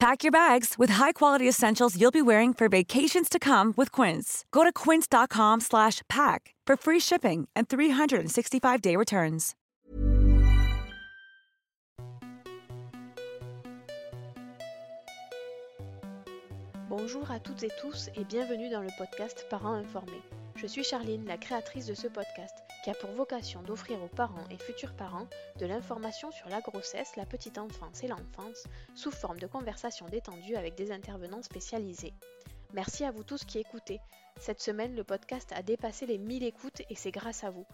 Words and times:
Pack 0.00 0.22
your 0.22 0.30
bags 0.30 0.76
with 0.78 0.90
high-quality 0.90 1.48
essentials 1.48 2.00
you'll 2.00 2.12
be 2.12 2.22
wearing 2.22 2.54
for 2.54 2.68
vacations 2.68 3.28
to 3.28 3.40
come 3.40 3.74
with 3.76 3.90
Quince. 3.90 4.44
Go 4.52 4.62
to 4.62 4.72
quince.com 4.72 5.58
slash 5.60 6.02
pack 6.08 6.54
for 6.64 6.76
free 6.76 7.00
shipping 7.00 7.48
and 7.56 7.68
365-day 7.68 8.94
returns. 8.94 9.56
Bonjour 16.88 17.30
à 17.30 17.40
toutes 17.40 17.64
et 17.64 17.70
tous 17.80 18.08
et 18.16 18.24
bienvenue 18.24 18.70
dans 18.70 18.82
le 18.82 18.90
podcast 18.96 19.46
Parents 19.50 19.74
informés. 19.74 20.22
Je 20.60 20.66
suis 20.66 20.82
Charline, 20.82 21.24
la 21.24 21.38
créatrice 21.38 21.86
de 21.86 21.94
ce 21.94 22.08
podcast, 22.08 22.64
qui 22.82 22.90
a 22.90 22.94
pour 22.94 23.10
vocation 23.12 23.62
d'offrir 23.62 24.02
aux 24.02 24.08
parents 24.08 24.44
et 24.50 24.58
futurs 24.58 24.92
parents 24.96 25.28
de 25.60 25.66
l'information 25.66 26.32
sur 26.32 26.48
la 26.48 26.60
grossesse, 26.60 27.14
la 27.14 27.26
petite 27.26 27.58
enfance 27.58 28.02
et 28.02 28.08
l'enfance, 28.08 28.64
sous 28.96 29.12
forme 29.12 29.38
de 29.38 29.46
conversations 29.46 30.08
détendues 30.08 30.56
avec 30.56 30.74
des 30.74 30.90
intervenants 30.90 31.44
spécialisés. 31.44 32.12
Merci 32.72 33.04
à 33.04 33.12
vous 33.12 33.22
tous 33.22 33.44
qui 33.44 33.60
écoutez. 33.60 34.00
Cette 34.40 34.60
semaine, 34.60 34.96
le 34.96 35.04
podcast 35.04 35.52
a 35.52 35.62
dépassé 35.62 36.06
les 36.06 36.18
1000 36.18 36.42
écoutes 36.42 36.82
et 36.90 36.96
c'est 36.96 37.12
grâce 37.12 37.44
à 37.44 37.50
vous. 37.50 37.66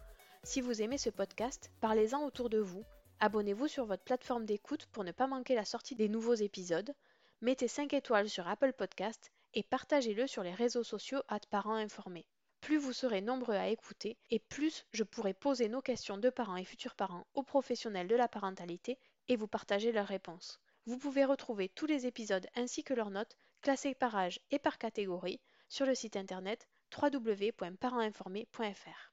Si 0.42 0.60
vous 0.60 0.82
aimez 0.82 0.98
ce 0.98 1.08
podcast, 1.08 1.70
parlez-en 1.80 2.22
autour 2.22 2.50
de 2.50 2.58
vous. 2.58 2.84
Abonnez-vous 3.18 3.66
sur 3.66 3.86
votre 3.86 4.04
plateforme 4.04 4.44
d'écoute 4.44 4.84
pour 4.92 5.04
ne 5.04 5.12
pas 5.12 5.26
manquer 5.26 5.54
la 5.54 5.64
sortie 5.64 5.94
des 5.94 6.10
nouveaux 6.10 6.34
épisodes. 6.34 6.92
Mettez 7.40 7.66
5 7.66 7.94
étoiles 7.94 8.28
sur 8.28 8.46
Apple 8.46 8.74
Podcast 8.74 9.32
et 9.54 9.62
partagez-le 9.62 10.26
sur 10.26 10.42
les 10.42 10.52
réseaux 10.52 10.84
sociaux 10.84 11.22
à 11.28 11.38
parents 11.50 11.76
informés 11.76 12.26
plus 12.64 12.78
vous 12.78 12.94
serez 12.94 13.20
nombreux 13.20 13.56
à 13.56 13.68
écouter 13.68 14.16
et 14.30 14.38
plus 14.38 14.86
je 14.94 15.04
pourrai 15.04 15.34
poser 15.34 15.68
nos 15.68 15.82
questions 15.82 16.16
de 16.16 16.30
parents 16.30 16.56
et 16.56 16.64
futurs 16.64 16.94
parents 16.94 17.26
aux 17.34 17.42
professionnels 17.42 18.08
de 18.08 18.16
la 18.16 18.26
parentalité 18.26 18.98
et 19.28 19.36
vous 19.36 19.46
partager 19.46 19.92
leurs 19.92 20.06
réponses. 20.06 20.58
Vous 20.86 20.96
pouvez 20.96 21.26
retrouver 21.26 21.68
tous 21.68 21.84
les 21.84 22.06
épisodes 22.06 22.46
ainsi 22.54 22.82
que 22.82 22.94
leurs 22.94 23.10
notes 23.10 23.36
classées 23.60 23.94
par 23.94 24.16
âge 24.16 24.40
et 24.50 24.58
par 24.58 24.78
catégorie 24.78 25.42
sur 25.68 25.84
le 25.84 25.94
site 25.94 26.16
internet 26.16 26.66
www.parentinformés.fr. 26.96 29.12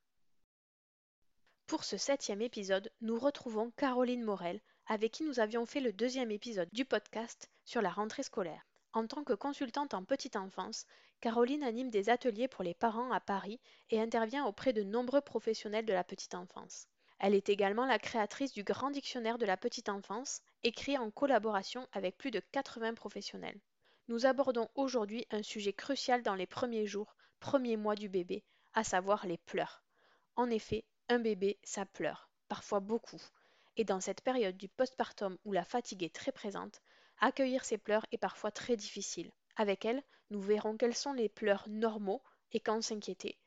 Pour 1.67 1.83
ce 1.83 1.97
septième 1.97 2.41
épisode, 2.41 2.89
nous 3.01 3.19
retrouvons 3.19 3.71
Caroline 3.71 4.23
Morel, 4.23 4.61
avec 4.87 5.11
qui 5.11 5.25
nous 5.25 5.41
avions 5.41 5.65
fait 5.65 5.81
le 5.81 5.91
deuxième 5.91 6.31
épisode 6.31 6.69
du 6.71 6.85
podcast 6.85 7.49
sur 7.65 7.81
la 7.81 7.89
rentrée 7.89 8.23
scolaire. 8.23 8.65
En 8.93 9.07
tant 9.07 9.25
que 9.25 9.33
consultante 9.33 9.93
en 9.93 10.05
petite 10.05 10.37
enfance, 10.37 10.85
Caroline 11.21 11.63
anime 11.63 11.91
des 11.91 12.09
ateliers 12.09 12.47
pour 12.47 12.63
les 12.63 12.73
parents 12.73 13.11
à 13.11 13.19
Paris 13.19 13.59
et 13.91 14.01
intervient 14.01 14.45
auprès 14.45 14.73
de 14.73 14.83
nombreux 14.83 15.21
professionnels 15.21 15.85
de 15.85 15.93
la 15.93 16.03
petite 16.03 16.33
enfance. 16.33 16.87
Elle 17.19 17.35
est 17.35 17.49
également 17.49 17.85
la 17.85 17.99
créatrice 17.99 18.51
du 18.53 18.63
Grand 18.63 18.89
Dictionnaire 18.89 19.37
de 19.37 19.45
la 19.45 19.55
petite 19.55 19.89
enfance, 19.89 20.41
écrit 20.63 20.97
en 20.97 21.11
collaboration 21.11 21.87
avec 21.93 22.17
plus 22.17 22.31
de 22.31 22.41
80 22.51 22.95
professionnels. 22.95 23.59
Nous 24.07 24.25
abordons 24.25 24.67
aujourd'hui 24.73 25.27
un 25.29 25.43
sujet 25.43 25.73
crucial 25.73 26.23
dans 26.23 26.35
les 26.35 26.47
premiers 26.47 26.87
jours, 26.87 27.15
premiers 27.39 27.77
mois 27.77 27.95
du 27.95 28.09
bébé, 28.09 28.43
à 28.73 28.83
savoir 28.83 29.27
les 29.27 29.37
pleurs. 29.37 29.83
En 30.35 30.49
effet, 30.49 30.83
un 31.07 31.19
bébé, 31.19 31.59
ça 31.63 31.85
pleure, 31.85 32.29
parfois 32.47 32.79
beaucoup. 32.79 33.21
Et 33.77 33.83
dans 33.83 34.01
cette 34.01 34.21
période 34.21 34.57
du 34.57 34.67
postpartum 34.67 35.37
où 35.45 35.53
la 35.53 35.63
fatigue 35.63 36.03
est 36.03 36.15
très 36.15 36.31
présente, 36.31 36.81
Accueillir 37.23 37.63
ces 37.63 37.77
pleurs 37.77 38.07
est 38.11 38.17
parfois 38.17 38.49
très 38.49 38.75
difficile. 38.75 39.31
Avec 39.55 39.85
elle, 39.85 40.03
nous 40.29 40.41
verrons 40.41 40.77
quels 40.77 40.95
sont 40.95 41.13
les 41.13 41.29
pleurs 41.29 41.67
normaux 41.67 42.21
et 42.51 42.59
quand 42.59 42.81
s'inquiéter. 42.81 43.37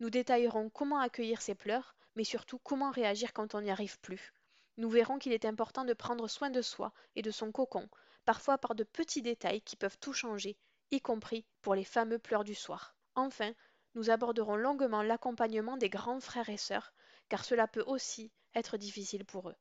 Nous 0.00 0.10
détaillerons 0.10 0.70
comment 0.70 1.00
accueillir 1.00 1.42
ces 1.42 1.54
pleurs, 1.54 1.94
mais 2.16 2.24
surtout 2.24 2.58
comment 2.58 2.90
réagir 2.90 3.32
quand 3.32 3.54
on 3.54 3.60
n'y 3.60 3.70
arrive 3.70 4.00
plus. 4.00 4.32
Nous 4.76 4.88
verrons 4.88 5.18
qu'il 5.18 5.32
est 5.32 5.44
important 5.44 5.84
de 5.84 5.92
prendre 5.92 6.28
soin 6.28 6.50
de 6.50 6.62
soi 6.62 6.92
et 7.14 7.22
de 7.22 7.30
son 7.30 7.52
cocon, 7.52 7.88
parfois 8.24 8.58
par 8.58 8.74
de 8.74 8.84
petits 8.84 9.22
détails 9.22 9.60
qui 9.60 9.76
peuvent 9.76 9.98
tout 9.98 10.12
changer, 10.12 10.56
y 10.90 11.00
compris 11.00 11.44
pour 11.60 11.74
les 11.74 11.84
fameux 11.84 12.18
pleurs 12.18 12.44
du 12.44 12.54
soir. 12.54 12.94
Enfin, 13.14 13.52
nous 13.94 14.10
aborderons 14.10 14.56
longuement 14.56 15.02
l'accompagnement 15.02 15.76
des 15.76 15.90
grands 15.90 16.20
frères 16.20 16.48
et 16.48 16.56
sœurs, 16.56 16.92
car 17.28 17.44
cela 17.44 17.66
peut 17.66 17.84
aussi 17.86 18.32
être 18.54 18.76
difficile 18.76 19.24
pour 19.24 19.50
eux. 19.50 19.56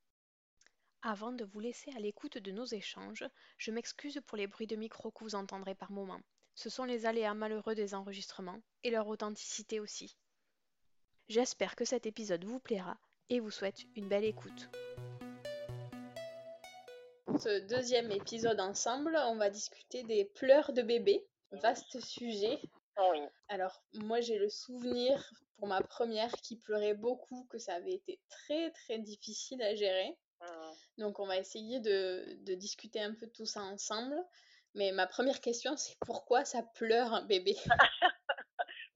Avant 1.02 1.32
de 1.32 1.46
vous 1.46 1.62
laisser 1.62 1.92
à 1.96 2.00
l'écoute 2.00 2.38
de 2.38 2.52
nos 2.52 2.66
échanges, 2.66 3.24
je 3.58 3.72
m'excuse 3.72 4.20
pour 4.28 4.38
les 4.38 4.48
bruits 4.48 4.68
de 4.68 4.76
micro 4.76 5.12
que 5.12 5.24
vous 5.24 5.36
entendrez 5.36 5.74
par 5.74 5.92
moments. 5.92 6.20
Ce 6.56 6.70
sont 6.70 6.84
les 6.84 7.06
aléas 7.06 7.34
malheureux 7.34 7.74
des 7.74 7.96
enregistrements 7.96 8.62
et 8.84 8.92
leur 8.92 9.08
authenticité 9.08 9.80
aussi. 9.80 10.18
J'espère 11.30 11.78
que 11.78 11.86
cet 11.86 12.06
épisode 12.06 12.44
vous 12.44 12.60
plaira 12.60 12.98
et 13.30 13.40
vous 13.40 13.50
souhaite 13.50 13.86
une 13.96 14.10
belle 14.10 14.26
écoute. 14.26 14.70
Pour 17.26 17.40
ce 17.40 17.66
deuxième 17.70 18.12
épisode 18.12 18.60
ensemble, 18.60 19.18
on 19.28 19.38
va 19.38 19.50
discuter 19.50 20.04
des 20.04 20.26
pleurs 20.26 20.74
de 20.74 20.82
bébé. 20.82 21.26
Vaste 21.52 22.02
sujet. 22.02 22.60
Oui. 22.98 23.22
Alors, 23.48 23.82
moi 23.94 24.20
j'ai 24.20 24.38
le 24.38 24.50
souvenir 24.50 25.32
pour 25.56 25.68
ma 25.68 25.82
première 25.82 26.34
qui 26.42 26.58
pleurait 26.58 26.94
beaucoup 26.94 27.46
que 27.50 27.58
ça 27.58 27.76
avait 27.76 27.94
été 27.94 28.20
très 28.28 28.72
très 28.72 29.00
difficile 29.00 29.62
à 29.62 29.76
gérer. 29.76 30.18
Mmh. 30.42 30.72
Donc 31.00 31.20
on 31.20 31.28
va 31.28 31.38
essayer 31.38 31.80
de, 31.80 32.38
de 32.46 32.54
discuter 32.56 33.02
un 33.02 33.14
peu 33.14 33.28
tout 33.28 33.46
ça 33.46 33.62
ensemble. 33.62 34.16
Mais 34.76 34.92
ma 34.92 35.08
première 35.08 35.42
question, 35.42 35.76
c'est 35.78 35.98
pourquoi 36.06 36.46
ça 36.46 36.62
pleure 36.76 37.14
un 37.14 37.24
bébé? 37.24 37.56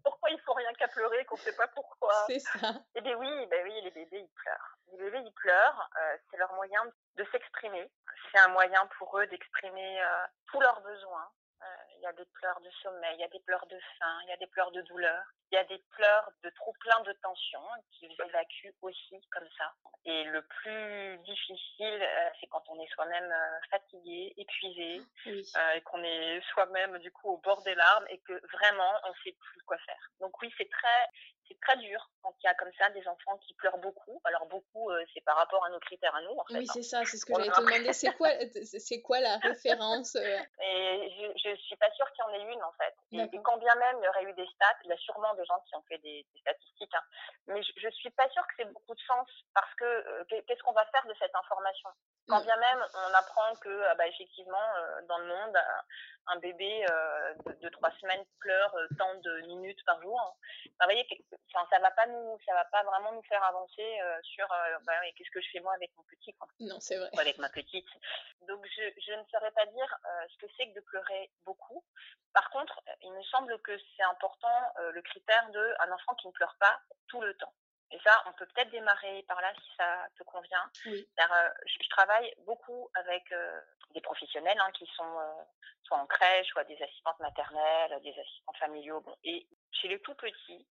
Pourquoi 0.04 0.32
il 0.32 0.40
faut 0.42 0.54
rien 0.54 0.74
qu'à 0.74 0.90
pleurer, 0.90 1.24
qu'on 1.26 1.38
ne 1.38 1.42
sait 1.42 1.56
pas 1.56 1.68
pourquoi? 1.68 2.14
C'est 2.28 2.40
ça. 2.40 2.74
Eh 2.96 3.02
bien 3.02 3.16
oui, 3.18 3.46
ben 3.48 3.64
oui, 3.64 3.82
les 3.84 3.92
bébés 3.92 4.20
ils 4.20 4.30
pleurent. 4.36 4.78
Les 4.92 4.98
bébés 4.98 5.22
ils 5.26 5.32
pleurent, 5.32 5.90
euh, 5.98 6.18
c'est 6.30 6.38
leur 6.38 6.52
moyen 6.54 6.82
de 7.16 7.24
s'exprimer. 7.32 7.90
C'est 8.32 8.40
un 8.40 8.50
moyen 8.50 8.86
pour 8.98 9.18
eux 9.18 9.26
d'exprimer 9.28 10.02
euh, 10.02 10.26
tous 10.48 10.60
leurs 10.60 10.82
besoins. 10.82 11.32
Euh, 11.64 11.76
Il 11.98 12.02
y 12.04 12.08
a 12.08 12.14
des 12.14 12.26
pleurs 12.34 12.60
de 12.60 12.70
sommeil, 12.82 13.16
il 13.16 13.22
y 13.22 13.24
a 13.24 13.30
des 13.30 13.40
pleurs 13.40 13.66
de 13.68 13.80
faim, 13.98 14.20
il 14.24 14.30
y 14.30 14.34
a 14.34 14.38
des 14.38 14.48
pleurs 14.48 14.72
de 14.72 14.82
douleur, 14.82 15.24
il 15.52 15.56
y 15.56 15.58
a 15.58 15.64
des 15.64 15.80
pleurs 15.92 16.30
de 16.44 16.50
trop 16.50 16.74
plein 16.82 17.00
de 17.02 17.14
tension 17.24 17.62
qu'ils 17.92 18.12
évacuent 18.12 18.76
aussi 18.82 19.16
comme 19.32 19.48
ça. 19.58 19.72
Et 20.04 20.26
le 20.26 20.42
plus 20.42 21.18
difficile, 21.20 22.02
euh, 22.04 22.30
c'est 22.42 22.48
quand 22.48 22.64
on 22.68 22.78
est 22.82 22.88
soi-même 22.94 23.32
euh, 23.32 23.60
fatigué, 23.70 24.34
épuisé, 24.36 25.02
Oui. 25.26 25.44
euh, 25.56 25.72
et 25.76 25.82
qu'on 25.84 26.04
est 26.04 26.42
soi-même 26.52 26.98
du 27.00 27.10
coup 27.12 27.30
au 27.30 27.38
bord 27.38 27.62
des 27.64 27.76
larmes 27.76 28.06
et 28.10 28.20
que 28.20 28.34
vraiment 28.58 28.94
on 29.06 29.14
sait 29.24 29.36
plus 29.40 29.62
quoi 29.62 29.78
faire. 29.86 30.04
Donc 30.20 30.34
oui, 30.42 30.54
c'est 30.58 30.70
très 30.70 31.08
c'est 31.48 31.60
très 31.60 31.78
dur 31.78 32.10
quand 32.22 32.34
il 32.42 32.46
y 32.46 32.50
a 32.50 32.54
comme 32.56 32.72
ça 32.78 32.90
des 32.92 33.06
enfants 33.08 33.38
qui 33.40 33.54
pleurent 33.54 33.78
beaucoup. 33.78 34.22
Alors 34.24 34.46
beaucoup, 34.48 34.90
euh, 34.90 35.04
c'est 35.14 35.22
par 35.22 35.36
rapport 35.38 35.64
à 35.66 35.70
nos 35.70 35.80
critères 35.80 36.16
à 36.16 36.22
nous. 36.22 36.32
En 36.38 36.46
fait, 36.46 36.60
oui, 36.60 36.66
hein. 36.68 36.72
c'est 36.74 36.84
ça, 36.84 37.04
c'est 37.06 37.18
ce 37.18 37.26
que 37.26 37.34
j'allais 37.34 37.52
te 37.52 37.60
demander. 37.60 37.94
C'est 37.94 38.16
quoi, 38.16 38.30
c'est 38.80 39.02
quoi 39.02 39.20
la 39.20 39.38
référence 39.38 40.16
euh? 40.16 40.38
Et 40.62 41.34
je, 41.38 41.50
je 41.50 41.56
suis 41.56 41.76
pas 41.78 41.92
sûre 41.92 42.10
qu'il 42.12 42.24
y 42.24 42.28
en 42.28 42.34
ait 42.34 42.54
une 42.54 42.64
en 42.64 42.72
fait. 42.74 42.96
Et, 43.12 43.42
quand 43.44 43.58
bien 43.58 43.76
même 43.76 43.98
il 44.00 44.06
y 44.06 44.08
aurait 44.08 44.24
eu 44.24 44.34
des 44.34 44.48
stats, 44.48 44.78
il 44.84 44.90
y 44.90 44.94
a 44.94 44.98
sûrement 44.98 45.34
des 45.36 45.46
gens 45.46 45.60
qui 45.68 45.76
ont 45.76 45.84
fait 45.88 45.98
des, 46.00 46.26
statistiques, 46.42 46.94
hein. 46.94 47.04
mais 47.48 47.62
je, 47.62 47.72
je 47.78 47.90
suis 47.90 48.10
pas 48.12 48.30
sûre 48.30 48.46
que 48.48 48.54
c'est 48.58 48.72
beaucoup 48.72 48.96
de 48.96 49.02
sens 49.02 49.28
parce 49.54 49.74
que 49.76 49.86
euh, 49.86 50.24
qu'est-ce 50.48 50.64
qu'on 50.64 50.74
va 50.74 50.86
faire 50.88 51.06
de 51.08 51.14
cette 51.20 51.36
information? 51.36 51.90
Quand 52.28 52.42
bien 52.42 52.56
même 52.56 52.86
on 52.94 53.14
apprend 53.14 53.56
que 53.62 53.84
ah 53.90 53.96
bah, 53.96 54.08
effectivement 54.08 54.68
dans 55.08 55.18
le 55.18 55.26
monde 55.26 55.58
un 56.28 56.40
bébé 56.40 56.86
de, 57.62 57.70
trois 57.70 57.92
semaines 58.00 58.24
pleure 58.40 58.76
tant 58.98 59.16
de 59.16 59.42
minutes 59.48 59.84
par 59.86 60.02
jour. 60.02 60.20
Hein. 60.20 60.34
Vous 60.66 60.86
voyez, 60.86 61.06
enfin, 61.54 61.68
ça 61.70 61.80
va 61.80 61.92
pas 61.92 62.06
nous, 62.08 62.38
ça 62.46 62.54
va 62.54 62.66
pas 62.66 62.84
vraiment 62.84 63.12
nous 63.14 63.24
faire 63.24 63.44
avancer 63.44 64.00
sur 64.24 64.48
bah, 64.86 64.94
qu'est-ce 65.16 65.32
que 65.32 65.42
je 65.42 65.50
fais 65.52 65.60
moi 65.60 65.74
avec 65.74 65.92
mon 65.98 66.04
petit, 66.04 66.34
quoi. 66.34 66.48
Non, 66.60 66.80
c'est 66.80 66.98
vrai. 66.98 67.10
avec 67.20 67.38
ma 67.38 67.50
petite. 67.50 67.88
Donc 68.48 68.66
je, 68.66 68.84
je 69.06 69.14
ne 69.14 69.24
saurais 69.32 69.52
pas 69.52 69.66
dire 69.68 69.98
ce 70.30 70.38
que 70.38 70.52
c'est 70.58 70.70
que 70.70 70.76
de 70.76 70.82
pleurer 70.82 71.32
beaucoup. 71.46 71.84
Par 72.34 72.50
contre, 72.50 72.82
il 73.02 73.12
me 73.14 73.24
semble 73.24 73.60
que 73.62 73.78
c'est 73.96 74.04
important 74.04 74.74
le 74.94 75.02
critère 75.02 75.50
de 75.52 75.74
un 75.80 75.92
enfant 75.92 76.16
qui 76.16 76.28
ne 76.28 76.34
pleure 76.34 76.56
pas 76.60 76.80
tout 77.08 77.22
le 77.22 77.34
temps. 77.36 77.54
Et 77.94 78.00
ça, 78.04 78.24
on 78.26 78.34
peut 78.34 78.46
peut-être 78.48 78.72
démarrer 78.72 79.24
par 79.28 79.40
là 79.40 79.54
si 79.56 79.72
ça 79.78 80.08
te 80.18 80.24
convient. 80.24 80.70
Oui. 80.88 81.08
je, 81.66 81.90
travaille 81.90 82.34
beaucoup 82.46 82.90
avec 82.96 83.24
des 83.94 84.02
professionnels 84.02 84.60
hein, 84.60 84.72
qui 84.74 84.86
sont 84.96 85.46
soit 85.84 85.98
en 85.98 86.08
crèche, 86.08 86.48
soit 86.48 86.64
des 86.64 86.82
assistantes 86.82 87.20
maternelles, 87.20 88.02
des 88.02 88.20
assistants 88.20 88.54
familiaux. 88.60 89.02
Bon, 89.02 89.16
et 89.24 89.48
chez 89.72 89.88
les 89.90 90.00
tout 90.00 90.16
petits, 90.16 90.66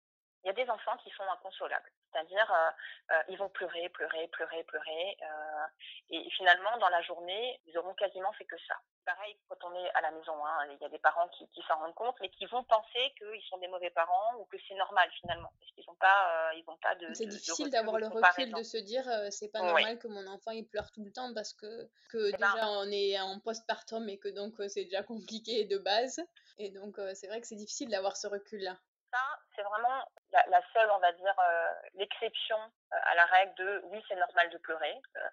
il 0.44 0.46
y 0.46 0.50
a 0.50 0.52
des 0.52 0.70
enfants 0.70 0.96
qui 1.02 1.10
sont 1.10 1.24
inconsolables. 1.24 1.90
C'est-à-dire, 2.12 2.50
euh, 2.50 3.14
euh, 3.14 3.22
ils 3.28 3.38
vont 3.38 3.48
pleurer, 3.48 3.88
pleurer, 3.90 4.28
pleurer, 4.28 4.62
pleurer. 4.64 5.16
Euh, 5.22 5.66
et 6.10 6.30
finalement, 6.30 6.76
dans 6.78 6.88
la 6.88 7.02
journée, 7.02 7.60
ils 7.66 7.76
auront 7.76 7.94
quasiment 7.94 8.32
fait 8.32 8.44
que 8.44 8.56
ça. 8.66 8.76
Pareil, 9.08 9.36
quand 9.48 9.56
on 9.64 9.74
est 9.74 9.90
à 9.94 10.02
la 10.02 10.10
maison, 10.10 10.34
hein, 10.44 10.66
il 10.70 10.78
y 10.82 10.84
a 10.84 10.88
des 10.90 10.98
parents 10.98 11.28
qui, 11.28 11.48
qui 11.48 11.62
s'en 11.62 11.78
rendent 11.78 11.94
compte, 11.94 12.16
mais 12.20 12.28
qui 12.28 12.44
vont 12.46 12.62
penser 12.64 13.14
qu'ils 13.16 13.42
sont 13.48 13.56
des 13.58 13.68
mauvais 13.68 13.90
parents 13.90 14.36
ou 14.38 14.44
que 14.44 14.58
c'est 14.68 14.74
normal 14.74 15.08
finalement, 15.20 15.50
parce 15.58 15.72
qu'ils 15.72 15.84
n'ont 15.88 15.94
pas, 15.94 16.52
ils 16.54 16.64
ont 16.66 16.76
pas 16.76 16.94
de. 16.96 17.14
C'est 17.14 17.26
difficile 17.26 17.70
d'avoir 17.70 17.98
le 17.98 18.08
recul 18.08 18.52
de 18.52 18.62
se 18.62 18.76
dire, 18.76 19.04
c'est 19.30 19.50
pas 19.50 19.62
normal 19.62 19.98
que 19.98 20.08
mon 20.08 20.26
enfant 20.26 20.50
il 20.50 20.66
pleure 20.66 20.90
tout 20.92 21.02
le 21.02 21.10
temps 21.12 21.32
parce 21.34 21.54
que, 21.54 21.88
que 22.10 22.32
ben 22.32 22.52
déjà 22.52 22.68
on 22.68 22.90
est 22.90 23.18
en 23.18 23.40
postpartum 23.40 24.08
et 24.08 24.18
que 24.18 24.28
donc 24.28 24.54
c'est 24.68 24.84
déjà 24.84 25.02
compliqué 25.04 25.64
de 25.64 25.78
base. 25.78 26.20
Et 26.58 26.70
donc 26.70 26.96
c'est 27.14 27.28
vrai 27.28 27.40
que 27.40 27.46
c'est 27.46 27.56
difficile 27.56 27.88
d'avoir 27.88 28.16
ce 28.16 28.26
recul-là 28.26 28.76
ça, 29.10 29.38
c'est 29.54 29.62
vraiment 29.62 30.04
la, 30.32 30.60
seule, 30.72 30.90
on 30.90 30.98
va 30.98 31.12
dire, 31.12 31.34
euh, 31.38 31.72
l'exception 31.94 32.58
euh, 32.58 32.96
à 33.02 33.14
la 33.14 33.24
règle 33.26 33.54
de 33.54 33.80
oui, 33.84 34.02
c'est 34.08 34.16
normal 34.16 34.50
de 34.50 34.58
pleurer. 34.58 35.00
Euh, 35.16 35.28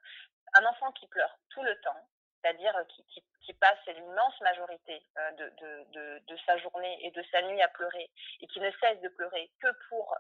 un 0.55 0.65
enfant 0.65 0.91
qui 0.93 1.07
pleure 1.07 1.37
tout 1.49 1.63
le 1.63 1.79
temps, 1.81 2.07
c'est-à-dire 2.45 2.75
qui, 2.89 3.23
qui, 3.41 3.53
passe 3.53 3.79
l'immense 3.87 4.39
majorité 4.41 5.01
de, 5.37 5.49
de, 5.93 6.21
de, 6.27 6.37
sa 6.45 6.57
journée 6.57 6.99
et 7.03 7.11
de 7.11 7.23
sa 7.31 7.41
nuit 7.41 7.61
à 7.61 7.67
pleurer 7.69 8.09
et 8.41 8.47
qui 8.47 8.59
ne 8.59 8.69
cesse 8.79 8.99
de 9.01 9.09
pleurer 9.09 9.49
que 9.61 9.67
pour 9.89 10.15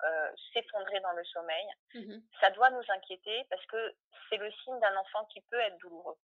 s'effondrer 0.53 0.99
dans 1.01 1.11
le 1.11 1.23
sommeil, 1.25 1.65
mmh 1.93 2.15
ça 2.41 2.49
doit 2.51 2.69
nous 2.71 2.83
inquiéter 2.89 3.45
parce 3.49 3.65
que 3.67 3.95
c'est 4.29 4.37
le 4.37 4.51
signe 4.51 4.79
d'un 4.79 4.95
enfant 4.97 5.25
qui 5.25 5.41
peut 5.41 5.59
être 5.59 5.77
douloureux. 5.77 6.17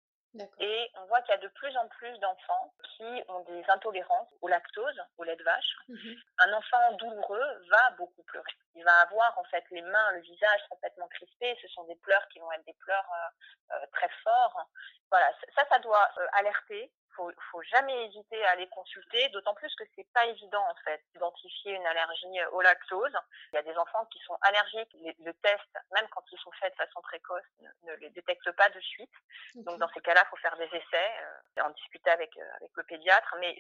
Et 0.60 0.92
on 0.96 1.06
voit 1.06 1.22
qu'il 1.22 1.34
y 1.34 1.38
a 1.38 1.42
de 1.42 1.48
plus 1.48 1.76
en 1.78 1.88
plus 1.88 2.18
d'enfants 2.20 2.74
qui 2.84 3.24
ont 3.28 3.40
des 3.46 3.64
intolérances 3.68 4.30
au 4.42 4.48
lactose, 4.48 5.02
au 5.18 5.24
lait 5.24 5.36
de 5.36 5.44
vache. 5.44 5.76
Mmh 5.88 6.14
Un 6.40 6.54
enfant 6.54 6.92
douloureux 6.94 7.66
va 7.70 7.92
beaucoup 7.98 8.22
pleurer. 8.24 8.54
Il 8.76 8.84
va 8.84 8.94
avoir 9.02 9.38
en 9.40 9.44
fait 9.46 9.64
les 9.72 9.82
mains, 9.82 10.12
le 10.12 10.22
visage 10.22 10.62
complètement 10.70 11.08
crispé. 11.08 11.58
Ce 11.62 11.68
sont 11.70 11.84
des 11.86 11.96
pleurs 11.96 12.28
qui 12.30 12.40
vont 12.40 12.52
être 12.52 12.66
des 12.66 12.76
pleurs 12.80 13.10
euh, 13.12 13.76
euh, 13.76 13.86
très 13.94 14.10
forts. 14.24 14.70
Voilà, 15.10 15.32
ça, 15.56 15.66
ça 15.68 15.80
doit 15.80 16.08
euh, 16.20 16.28
alerter 16.34 16.92
faut, 17.16 17.32
faut 17.52 17.62
jamais 17.64 18.06
hésiter 18.06 18.44
à 18.46 18.52
aller 18.52 18.68
consulter, 18.70 19.30
d'autant 19.30 19.54
plus 19.56 19.74
que 19.76 19.84
c'est 19.96 20.08
pas 20.14 20.26
évident 20.26 20.64
en 20.70 20.76
fait 20.84 21.02
d'identifier 21.14 21.74
une 21.74 21.86
allergie 21.86 22.40
euh, 22.40 22.50
au 22.52 22.62
lactose. 22.62 23.16
Il 23.52 23.56
y 23.56 23.60
a 23.60 23.64
des 23.64 23.76
enfants 23.78 24.06
qui 24.06 24.20
sont 24.20 24.38
allergiques, 24.42 24.96
le 25.20 25.34
test, 25.34 25.78
même 25.94 26.08
quand 26.10 26.24
ils 26.32 26.40
sont 26.40 26.52
faits 26.60 26.74
de 26.74 26.78
façon 26.78 27.02
précoce, 27.02 27.44
ne, 27.84 27.94
les 27.96 28.10
détecte 28.12 28.52
pas 28.54 28.70
de 28.70 28.80
suite. 28.80 29.14
Donc 29.56 29.80
dans 29.80 29.90
ces 29.90 30.02
cas-là, 30.02 30.24
il 30.26 30.30
faut 30.30 30.38
faire 30.38 30.58
des 30.58 30.66
essais, 30.66 31.12
euh, 31.58 31.64
en 31.64 31.70
discuter 31.72 32.10
avec 32.10 32.36
euh, 32.38 32.56
avec 32.56 32.72
le 32.76 32.84
pédiatre. 32.84 33.36
Mais 33.40 33.58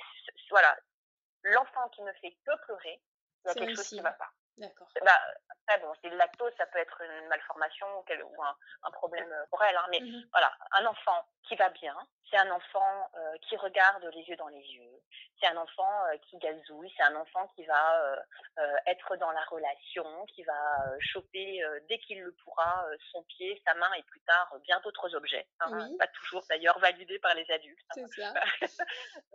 voilà, 0.49 0.77
l'enfant 1.43 1.87
qui 1.89 2.01
ne 2.01 2.13
fait 2.13 2.35
que 2.45 2.55
pleurer, 2.65 3.01
il 3.43 3.47
y 3.47 3.51
a 3.51 3.53
quelque 3.53 3.75
chose 3.75 3.89
qui 3.89 3.97
ne 3.97 4.03
va 4.03 4.13
pas. 4.13 4.31
D'accord. 4.59 4.87
Bah, 5.03 5.19
après, 5.49 5.81
bon, 5.81 5.93
le 6.03 6.17
lactose, 6.17 6.53
ça 6.57 6.65
peut 6.67 6.79
être 6.79 7.01
une 7.01 7.27
malformation 7.27 7.87
ou, 7.99 8.43
un, 8.43 8.55
un, 8.83 8.91
problème 8.91 9.33
pour 9.49 9.63
elle, 9.63 9.75
hein, 9.75 9.85
mais 9.91 9.99
mmh 9.99 10.29
voilà, 10.31 10.51
un 10.73 10.85
enfant 10.85 11.25
qui 11.47 11.55
va 11.55 11.69
bien, 11.69 11.95
c'est 12.29 12.37
un 12.37 12.51
enfant 12.51 13.09
euh, 13.15 13.37
qui 13.41 13.57
regarde 13.57 14.03
les 14.13 14.21
yeux 14.23 14.35
dans 14.35 14.47
les 14.47 14.61
yeux, 14.61 15.01
c'est 15.39 15.47
un 15.47 15.57
enfant 15.57 16.05
euh, 16.05 16.17
qui 16.29 16.37
gazouille, 16.37 16.91
c'est 16.95 17.03
un 17.03 17.15
enfant 17.15 17.47
qui 17.55 17.65
va 17.65 18.17
euh, 18.59 18.75
être 18.85 19.15
dans 19.17 19.31
la 19.31 19.43
relation, 19.45 20.25
qui 20.27 20.43
va 20.43 20.99
choper 20.99 21.61
dès 21.87 21.97
qu'il 21.99 22.21
le 22.21 22.31
pourra 22.43 22.85
son 23.11 23.23
pied, 23.23 23.61
sa 23.65 23.73
main 23.75 23.91
et 23.97 24.03
plus 24.03 24.21
tard 24.21 24.53
bien 24.63 24.79
d'autres 24.81 25.15
objets. 25.15 25.47
Hein, 25.59 25.89
Pas 25.97 26.07
toujours 26.07 26.43
d'ailleurs 26.49 26.77
validé 26.79 27.19
par 27.19 27.33
les 27.35 27.49
adultes. 27.51 27.79
Hein. 27.97 28.05
C'est 28.13 28.21
ça. 28.21 28.33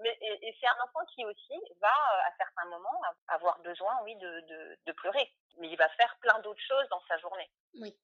mais 0.03 0.17
et, 0.21 0.49
et 0.49 0.57
c'est 0.61 0.67
un 0.67 0.85
enfant 0.85 1.05
qui 1.15 1.25
aussi 1.25 1.61
va 1.81 1.89
à 1.89 2.33
certains 2.37 2.69
moments 2.69 3.01
avoir 3.29 3.59
besoin, 3.61 3.99
oui, 4.05 4.15
de, 4.17 4.41
de, 4.41 4.79
de 4.87 4.93
pleurer, 4.93 5.14
mais 5.59 5.69
il 5.69 5.77
va 5.77 5.89
faire 5.91 6.17
plein 6.21 6.39
d'autres 6.41 6.63
choses 6.67 6.89
dans 6.91 7.03
sa 7.09 7.19
journée. 7.19 7.51
Oui. 7.81 7.97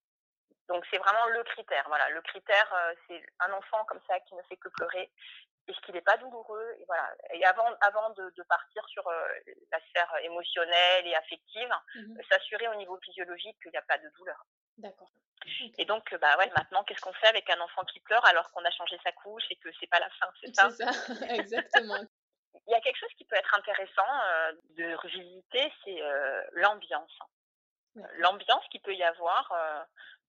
Donc 0.69 0.85
c'est 0.91 0.99
vraiment 0.99 1.27
le 1.27 1.43
critère. 1.45 1.85
Voilà, 1.89 2.09
le 2.11 2.23
critère, 2.23 2.73
euh, 2.73 2.95
c'est 3.09 3.23
un 3.41 3.53
enfant 3.53 3.85
comme 3.87 4.01
ça 4.07 4.21
qui 4.21 4.35
ne 4.35 4.43
fait 4.43 4.57
que 4.57 4.69
pleurer. 4.69 5.11
Est-ce 5.67 5.81
qu'il 5.83 5.95
n'est 5.95 6.01
pas 6.01 6.17
douloureux 6.17 6.77
Et 6.79 6.85
voilà. 6.87 7.13
Et 7.35 7.45
avant, 7.45 7.69
avant 7.81 8.11
de, 8.11 8.43
partir 8.49 8.85
sur 8.89 9.07
euh, 9.07 9.29
la 9.71 9.81
sphère 9.89 10.13
émotionnelle 10.23 11.07
et 11.07 11.15
affective, 11.15 11.71
mmh 11.95 12.23
s'assurer 12.31 12.69
au 12.69 12.75
niveau 12.77 12.99
physiologique 12.99 13.57
qu'il 13.63 13.73
n'y 13.73 13.79
a 13.79 13.83
pas 13.83 13.99
de 13.99 14.09
douleur. 14.17 14.45
D'accord. 14.79 15.11
Et 15.79 15.85
donc, 15.85 16.15
bah 16.21 16.37
ouais, 16.39 16.51
maintenant, 16.57 16.85
qu'est-ce 16.85 17.01
qu'on 17.01 17.13
fait 17.15 17.29
avec 17.29 17.49
un 17.51 17.61
enfant 17.61 17.85
qui 17.85 18.01
pleure 18.01 18.25
alors 18.27 18.51
qu'on 18.53 18.65
a 18.65 18.71
changé 18.71 18.99
sa 19.03 19.13
couche 19.13 19.45
et 19.51 19.57
que 19.57 19.69
c'est 19.79 19.87
pas 19.87 19.99
la 19.99 20.11
fin, 20.11 20.27
c'est 20.41 20.55
ça? 20.55 20.71
C'est 20.71 20.85
ça, 20.85 21.27
exactement. 21.35 22.01
Il 22.67 22.73
y 22.73 22.75
a 22.75 22.81
quelque 22.81 22.99
chose 22.99 23.13
qui 23.17 23.25
peut 23.25 23.37
être 23.37 23.55
intéressant 23.55 24.07
euh, 24.25 24.53
de 24.77 24.95
revisiter, 24.95 25.73
c'est 25.85 26.03
l'ambiance. 26.53 27.19
L'ambiance 28.19 28.65
qu'il 28.71 28.81
peut 28.81 28.95
y 28.95 29.03
avoir 29.03 29.53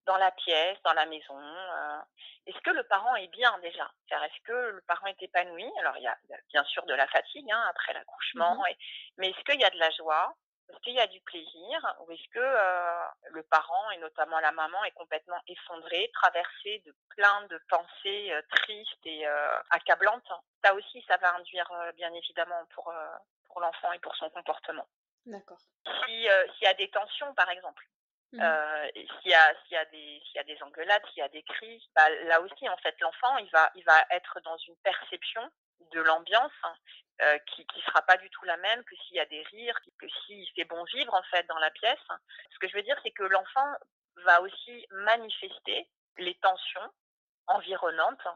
dans 0.06 0.18
la 0.18 0.32
pièce, 0.32 0.78
dans 0.84 0.94
la 0.94 1.06
maison. 1.06 1.38
Euh, 1.40 2.00
est-ce 2.48 2.60
que 2.62 2.72
le 2.72 2.84
parent 2.84 3.16
est 3.16 3.28
bien 3.28 3.58
déjà? 3.60 3.90
Est-ce 4.10 4.42
que 4.44 4.52
le 4.52 4.82
parent 4.88 5.08
est 5.08 5.22
épanoui? 5.22 5.70
Alors 5.80 5.98
il 5.98 6.04
y, 6.04 6.08
a, 6.08 6.18
bien 6.50 6.64
sûr 6.66 6.86
de 6.86 6.94
la 6.94 7.08
fatigue 7.08 7.50
hein, 7.52 7.64
après 7.70 7.94
l'accouchement, 7.94 8.56
mmh 8.56 8.76
mais 9.18 9.30
est-ce 9.30 9.44
qu'il 9.44 9.60
y 9.60 9.66
a 9.66 9.70
de 9.70 9.78
la 9.78 9.90
joie? 9.92 10.36
Est-ce 10.72 10.80
qu'il 10.82 10.94
y 10.94 11.00
a 11.00 11.08
du 11.08 11.20
plaisir 11.22 11.96
Ou 12.00 12.12
est-ce 12.12 12.30
que 12.34 12.40
euh, 12.40 13.04
le 13.32 13.44
parent, 13.44 13.92
et 13.92 13.98
notamment 13.98 14.40
la 14.40 14.52
maman, 14.52 14.84
est 14.86 14.92
complètement 14.92 15.40
effondré, 15.48 16.10
traversé 16.14 16.82
de 16.86 16.96
plein 17.10 17.42
de 17.48 17.60
pensées 17.70 18.32
euh, 18.32 18.42
tristes 18.50 19.06
et 19.06 19.26
accablantes? 19.70 20.32
Ça 20.64 20.74
aussi, 20.74 21.04
ça 21.08 21.18
va 21.18 21.36
induire 21.36 21.72
bien 21.96 22.14
évidemment 22.14 22.66
pour, 22.74 22.94
pour 23.48 23.62
l'enfant 23.62 23.92
et 23.92 24.00
pour 24.00 24.16
son 24.16 24.30
comportement. 24.30 24.88
D'accord. 25.26 25.60
S'il 26.06 26.22
y 26.22 26.68
a 26.68 26.74
des 26.76 26.90
tensions, 26.90 27.34
par 27.34 27.50
exemple, 27.50 27.86
Mmh. 28.34 28.40
Euh, 28.42 28.88
s'il 28.96 29.32
y 29.32 29.34
a 29.34 29.54
s'il 29.64 29.74
y 29.74 29.78
a 29.78 29.86
des 29.86 30.22
s'il 30.26 30.36
y 30.36 30.40
a 30.40 30.44
des 30.44 30.64
engueulades, 30.64 31.06
s'il 31.08 31.18
y 31.18 31.22
a 31.22 31.28
des 31.28 31.44
cris, 31.44 31.90
bah, 31.94 32.10
là 32.28 32.40
aussi 32.40 32.70
en 32.70 32.78
fait 32.78 32.96
l'enfant 33.02 33.38
il 33.38 33.50
va 33.52 33.70
il 33.76 33.84
va 33.84 34.06
être 34.10 34.40
dans 34.46 34.56
une 34.56 34.76
perception 34.78 35.42
de 35.92 36.02
l'ambiance 36.02 36.52
euh, 37.22 37.38
qui 37.48 37.66
qui 37.68 37.82
sera 37.82 38.02
pas 38.04 38.18
du 38.18 38.30
tout 38.30 38.46
la 38.46 38.58
même 38.58 38.84
que 38.84 38.96
s'il 38.96 39.16
y 39.16 39.20
a 39.20 39.26
des 39.26 39.44
rires, 39.44 39.80
que 40.00 40.08
s'il 40.26 40.48
fait 40.56 40.66
bon 40.66 40.84
vivre 40.86 41.14
en 41.14 41.24
fait 41.24 41.46
dans 41.48 41.60
la 41.60 41.72
pièce. 41.72 42.08
Ce 42.52 42.60
que 42.60 42.68
je 42.68 42.76
veux 42.76 42.84
dire 42.84 43.00
c'est 43.04 43.12
que 43.12 43.24
l'enfant 43.24 43.74
va 44.18 44.42
aussi 44.42 44.86
manifester 44.92 45.88
les 46.18 46.36
tensions 46.36 46.90
environnantes 47.52 48.28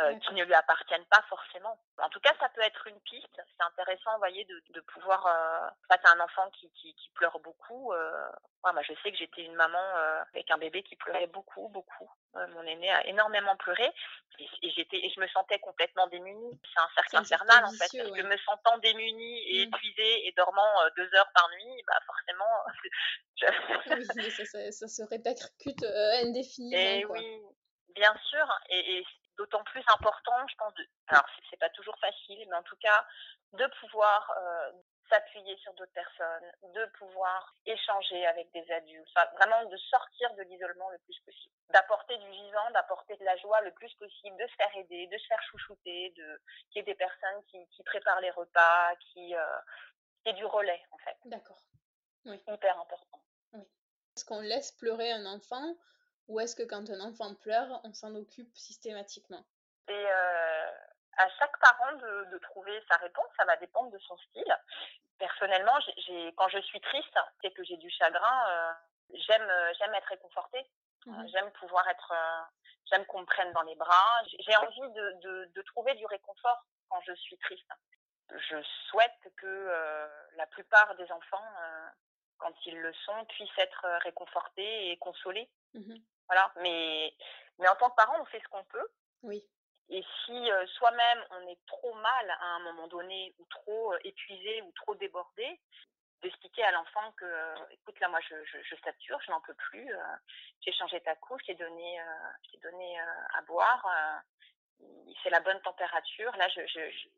euh, 0.00 0.18
qui 0.20 0.34
ne 0.34 0.44
lui 0.44 0.54
appartiennent 0.54 1.04
pas 1.06 1.22
forcément. 1.28 1.78
En 2.02 2.08
tout 2.08 2.20
cas, 2.20 2.32
ça 2.40 2.48
peut 2.48 2.62
être 2.62 2.86
une 2.86 3.00
piste. 3.00 3.36
C'est 3.36 3.64
intéressant, 3.64 4.12
vous 4.14 4.18
voyez, 4.18 4.44
de, 4.44 4.62
de 4.70 4.80
pouvoir. 4.80 5.26
Euh, 5.26 5.68
face 5.88 6.04
à 6.04 6.16
un 6.16 6.20
enfant 6.20 6.50
qui, 6.50 6.70
qui, 6.72 6.94
qui 6.94 7.10
pleure 7.10 7.38
beaucoup. 7.40 7.92
Euh, 7.92 8.28
moi, 8.62 8.82
je 8.82 8.94
sais 9.02 9.12
que 9.12 9.18
j'étais 9.18 9.42
une 9.42 9.54
maman 9.54 9.78
euh, 9.78 10.22
avec 10.32 10.50
un 10.50 10.58
bébé 10.58 10.82
qui 10.82 10.96
pleurait 10.96 11.26
beaucoup, 11.26 11.68
beaucoup. 11.68 12.10
Mon 12.34 12.62
aîné 12.62 12.90
a 12.90 13.06
énormément 13.06 13.54
pleuré 13.56 13.88
et, 14.40 14.70
j'étais 14.70 15.08
je 15.14 15.20
me 15.20 15.28
sentais 15.28 15.60
complètement 15.60 16.08
démunie. 16.08 16.60
C'est 16.64 16.80
un 16.80 16.88
cercle 16.96 17.16
infernal 17.18 17.64
en 17.64 17.70
fait. 17.70 17.78
Parce 17.78 18.10
que 18.10 18.22
me 18.22 18.36
sentant 18.38 18.76
démunie 18.78 19.54
et 19.54 19.66
mmh. 19.66 19.68
épuisée 19.68 20.26
et 20.26 20.32
dormant 20.32 20.72
deux 20.96 21.14
heures 21.14 21.30
par 21.32 21.48
nuit, 21.50 21.82
bah 21.86 22.00
forcément. 22.04 22.64
je... 23.36 23.46
oui, 24.16 24.30
ça, 24.32 24.44
ça, 24.46 24.72
ça, 24.72 24.88
se 24.88 25.02
répercute 25.08 25.84
indéfiniment. 26.24 26.76
Et 26.76 27.04
oui, 27.04 27.40
bien 27.94 28.14
sûr. 28.28 28.46
Et, 28.68 28.98
et 28.98 29.06
d'autant 29.36 29.64
plus 29.64 29.84
important, 29.94 30.46
je 30.48 30.54
pense. 30.56 30.74
De, 30.74 30.86
alors, 31.08 31.26
c'est 31.50 31.58
pas 31.58 31.70
toujours 31.70 31.98
facile, 31.98 32.46
mais 32.48 32.56
en 32.56 32.62
tout 32.62 32.76
cas, 32.76 33.06
de 33.52 33.66
pouvoir 33.80 34.32
euh, 34.36 34.72
s'appuyer 35.08 35.56
sur 35.58 35.72
d'autres 35.74 35.92
personnes, 35.92 36.52
de 36.62 36.86
pouvoir 36.98 37.54
échanger 37.66 38.26
avec 38.26 38.50
des 38.52 38.70
adultes, 38.72 39.08
enfin, 39.14 39.28
vraiment 39.36 39.68
de 39.68 39.76
sortir 39.76 40.34
de 40.34 40.42
l'isolement 40.42 40.88
le 40.90 40.98
plus 40.98 41.18
possible, 41.20 41.54
d'apporter 41.70 42.16
du 42.18 42.30
vivant, 42.30 42.70
d'apporter 42.72 43.16
de 43.16 43.24
la 43.24 43.36
joie 43.36 43.60
le 43.62 43.72
plus 43.72 43.92
possible, 43.94 44.36
de 44.36 44.46
se 44.46 44.54
faire 44.54 44.76
aider, 44.76 45.06
de 45.06 45.18
se 45.18 45.26
faire 45.26 45.42
chouchouter, 45.42 46.10
de 46.16 46.40
qu'il 46.70 46.78
y 46.78 46.78
ait 46.80 46.84
des 46.84 46.94
personnes 46.94 47.44
qui, 47.50 47.68
qui 47.68 47.82
préparent 47.84 48.20
les 48.20 48.30
repas, 48.30 48.94
qui, 49.12 49.34
euh, 49.36 50.32
du 50.32 50.44
relais 50.46 50.82
en 50.90 50.98
fait. 50.98 51.16
D'accord. 51.26 51.60
Oui. 52.24 52.42
Hyper 52.48 52.80
important. 52.80 53.20
Oui. 53.52 53.60
Est-ce 54.16 54.24
qu'on 54.24 54.40
laisse 54.40 54.72
pleurer 54.72 55.12
un 55.12 55.26
enfant 55.26 55.76
ou 56.28 56.40
est-ce 56.40 56.56
que 56.56 56.62
quand 56.62 56.88
un 56.90 57.00
enfant 57.00 57.34
pleure, 57.34 57.80
on 57.84 57.92
s'en 57.92 58.14
occupe 58.14 58.54
systématiquement? 58.54 59.44
Et 59.88 59.92
euh, 59.92 60.70
à 61.18 61.28
chaque 61.38 61.58
parent 61.60 61.92
de, 61.96 62.30
de, 62.32 62.38
trouver 62.38 62.82
sa 62.88 62.96
réponse, 62.96 63.26
ça 63.36 63.44
va 63.44 63.56
dépendre 63.56 63.90
de 63.90 63.98
son 63.98 64.16
style. 64.16 64.56
Personnellement, 65.18 65.78
quand 66.36 66.48
je 66.48 66.60
suis 66.62 66.80
triste 66.80 67.18
et 67.42 67.52
que 67.52 67.62
j'ai 67.64 67.76
du 67.76 67.90
chagrin, 67.90 68.48
euh, 68.48 68.72
j'aime, 69.12 69.48
euh, 69.48 69.72
j'aime 69.78 69.94
être 69.94 70.08
réconfortée. 70.08 70.66
Mmh. 71.06 71.26
J'aime 71.28 71.50
pouvoir 71.52 71.86
être, 71.88 72.12
euh, 72.12 72.42
j'aime 72.90 73.04
qu'on 73.06 73.20
me 73.20 73.26
prenne 73.26 73.52
dans 73.52 73.62
les 73.62 73.76
bras. 73.76 74.22
J'ai 74.38 74.56
envie 74.56 74.92
de, 74.92 75.20
de, 75.22 75.50
de, 75.54 75.62
trouver 75.62 75.94
du 75.94 76.06
réconfort 76.06 76.64
quand 76.88 77.00
je 77.02 77.12
suis 77.14 77.36
triste. 77.38 77.70
Je 78.30 78.56
souhaite 78.88 79.32
que 79.36 79.46
euh, 79.46 80.08
la 80.36 80.46
plupart 80.46 80.94
des 80.96 81.10
enfants, 81.12 81.44
quand 82.38 82.54
ils 82.64 82.78
le 82.78 82.92
sont, 83.04 83.24
puissent 83.26 83.58
être 83.58 83.86
réconfortés 84.02 84.90
et 84.90 84.96
consolés. 84.96 85.50
Mmh. 85.74 85.94
Voilà. 86.28 86.52
Mais, 86.62 87.14
mais 87.58 87.68
en 87.68 87.76
tant 87.76 87.90
que 87.90 87.96
parent, 87.96 88.20
on 88.20 88.24
fait 88.26 88.40
ce 88.40 88.48
qu'on 88.48 88.64
peut. 88.64 88.88
Oui. 89.22 89.46
Et 89.90 90.02
si 90.24 90.50
euh, 90.50 90.66
soi-même 90.78 91.24
on 91.30 91.46
est 91.48 91.58
trop 91.66 91.94
mal 91.94 92.30
à 92.30 92.46
un 92.56 92.58
moment 92.60 92.88
donné 92.88 93.34
ou 93.38 93.44
trop 93.46 93.92
euh, 93.92 93.98
épuisé 94.04 94.62
ou 94.62 94.72
trop 94.72 94.94
débordé, 94.94 95.60
d'expliquer 96.22 96.64
à 96.64 96.72
l'enfant 96.72 97.12
que, 97.12 97.24
euh, 97.26 97.54
écoute, 97.70 98.00
là 98.00 98.08
moi 98.08 98.20
je, 98.20 98.34
je, 98.46 98.62
je 98.62 98.76
sature, 98.82 99.20
je 99.26 99.30
n'en 99.30 99.42
peux 99.42 99.54
plus, 99.54 99.90
j'ai 100.62 100.72
changé 100.72 101.00
ta 101.02 101.14
couche, 101.16 101.42
j'ai 101.46 101.54
donné, 101.54 102.00
j'ai 102.50 102.58
donné 102.60 102.98
à 102.98 103.42
boire, 103.42 103.86
c'est 105.22 105.28
la 105.28 105.40
bonne 105.40 105.60
température, 105.60 106.34
là 106.36 106.48
je, 106.48 106.62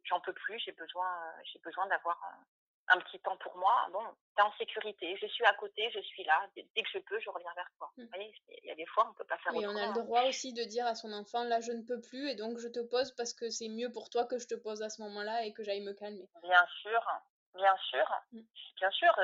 j'en 0.03 0.19
peux 0.19 0.33
plus, 0.33 0.59
j'ai 0.59 0.73
besoin, 0.73 1.09
j'ai 1.45 1.61
besoin 1.61 1.87
d'avoir 1.87 2.21
un 2.89 2.99
petit 3.01 3.19
temps 3.21 3.37
pour 3.39 3.57
moi, 3.57 3.89
bon, 3.93 4.05
t'es 4.37 4.43
en 4.43 4.53
sécurité, 4.59 5.17
je 5.21 5.27
suis 5.27 5.45
à 5.45 5.55
côté, 5.55 5.91
je 5.93 6.01
suis 6.01 6.25
là, 6.25 6.47
dès 6.55 6.83
que 6.83 6.89
je 6.93 6.99
peux, 6.99 7.19
je 7.21 7.31
reviens 7.31 7.53
vers 7.55 7.69
toi. 7.79 7.91
Mmh. 7.97 8.03
Vous 8.03 8.09
voyez, 8.13 8.35
il 8.63 8.69
y 8.69 8.71
a 8.71 8.75
des 8.75 8.87
fois, 8.87 9.09
on 9.11 9.15
peut 9.15 9.25
pas 9.25 9.39
faire 9.39 9.55
Oui, 9.55 9.67
on 9.67 9.77
a 9.77 9.89
le 9.89 9.95
droit 9.95 10.23
aussi 10.25 10.53
de 10.53 10.63
dire 10.65 10.87
à 10.87 10.95
son 10.95 11.13
enfant, 11.13 11.45
là, 11.45 11.61
je 11.61 11.73
ne 11.73 11.83
peux 11.83 12.01
plus, 12.01 12.29
et 12.29 12.37
donc 12.37 12.59
je 12.59 12.69
te 12.69 12.81
pose 12.81 13.13
parce 13.17 13.35
que 13.35 13.51
c'est 13.51 13.69
mieux 13.69 13.91
pour 13.91 14.09
toi 14.09 14.25
que 14.25 14.39
je 14.39 14.47
te 14.47 14.55
pose 14.55 14.83
à 14.83 14.89
ce 14.89 15.03
moment-là 15.03 15.45
et 15.45 15.53
que 15.53 15.65
j'aille 15.65 15.83
me 15.83 15.93
calmer. 15.95 16.29
Bien 16.43 16.67
sûr, 16.83 17.01
bien 17.55 17.77
sûr, 17.91 18.07
mmh. 18.33 18.41
bien 18.77 18.91
sûr, 18.91 19.15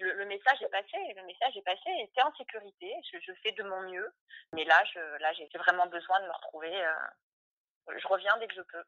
le, 0.00 0.12
le, 0.14 0.26
message 0.26 0.62
est 0.62 0.70
passé, 0.70 0.96
le 1.14 1.24
message 1.24 1.56
est 1.56 1.62
passé, 1.62 2.10
t'es 2.14 2.22
en 2.22 2.34
sécurité, 2.34 2.94
je, 3.12 3.18
je, 3.18 3.32
fais 3.42 3.52
de 3.52 3.62
mon 3.62 3.82
mieux, 3.90 4.10
mais 4.54 4.64
là, 4.64 4.82
je, 4.94 5.00
là, 5.20 5.32
j'ai 5.34 5.48
vraiment 5.58 5.86
besoin 5.86 6.20
de 6.20 6.26
me 6.26 6.32
retrouver, 6.32 6.84
euh, 6.84 7.98
je 7.98 8.08
reviens 8.08 8.36
dès 8.38 8.46
que 8.46 8.54
je 8.54 8.62
peux. 8.62 8.84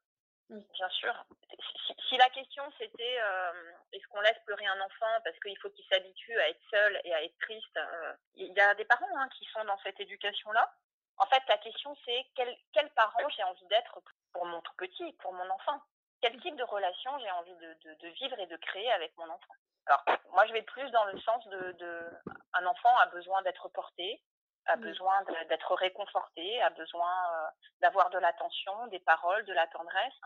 Bien 0.50 0.88
sûr. 0.90 1.24
Si, 2.08 2.16
la 2.16 2.28
question 2.30 2.62
c'était 2.78 3.18
euh, 3.20 3.72
est-ce 3.92 4.06
qu'on 4.08 4.20
laisse 4.20 4.38
pleurer 4.44 4.66
un 4.66 4.80
enfant 4.80 5.20
parce 5.24 5.38
qu'il 5.40 5.58
faut 5.58 5.70
qu'il 5.70 5.84
s'habitue 5.86 6.38
à 6.38 6.48
être 6.50 6.60
seul 6.70 7.00
et 7.04 7.14
à 7.14 7.22
être 7.22 7.38
triste, 7.38 7.76
euh, 7.76 8.12
il 8.34 8.52
y 8.52 8.60
a 8.60 8.74
des 8.74 8.84
parents 8.84 9.16
hein, 9.16 9.28
qui 9.38 9.46
sont 9.46 9.64
dans 9.64 9.78
cette 9.78 9.98
éducation-là. 10.00 10.70
En 11.16 11.26
fait, 11.26 11.42
la 11.48 11.58
question 11.58 11.96
c'est 12.04 12.26
quel, 12.34 12.54
quel 12.72 12.90
parent 12.90 13.28
j'ai 13.34 13.42
envie 13.44 13.66
d'être 13.66 14.00
pour 14.32 14.44
mon 14.44 14.60
tout 14.60 14.74
petit, 14.76 15.12
pour 15.14 15.32
mon 15.32 15.48
enfant? 15.50 15.80
Quel 16.20 16.38
type 16.40 16.56
de 16.56 16.64
relation 16.64 17.18
j'ai 17.18 17.30
envie 17.30 17.54
de, 17.56 18.08
vivre 18.08 18.38
et 18.38 18.46
de 18.46 18.56
créer 18.56 18.90
avec 18.92 19.16
mon 19.16 19.28
enfant? 19.28 19.54
Alors, 19.86 20.02
moi, 20.30 20.46
je 20.46 20.52
vais 20.54 20.62
plus 20.62 20.90
dans 20.90 21.04
le 21.04 21.18
sens 21.20 21.46
de, 21.48 21.72
de 21.72 22.10
un 22.54 22.66
enfant 22.66 22.96
a 22.98 23.06
besoin 23.06 23.42
d'être 23.42 23.68
porté, 23.68 24.22
a 24.66 24.76
besoin 24.76 25.22
d'être 25.48 25.74
réconforté, 25.74 26.62
a 26.62 26.70
besoin 26.70 27.12
d'avoir 27.80 28.10
de 28.10 28.18
l'attention, 28.18 28.86
des 28.88 29.00
paroles, 29.00 29.44
de 29.44 29.52
la 29.52 29.66
tendresse. 29.68 30.20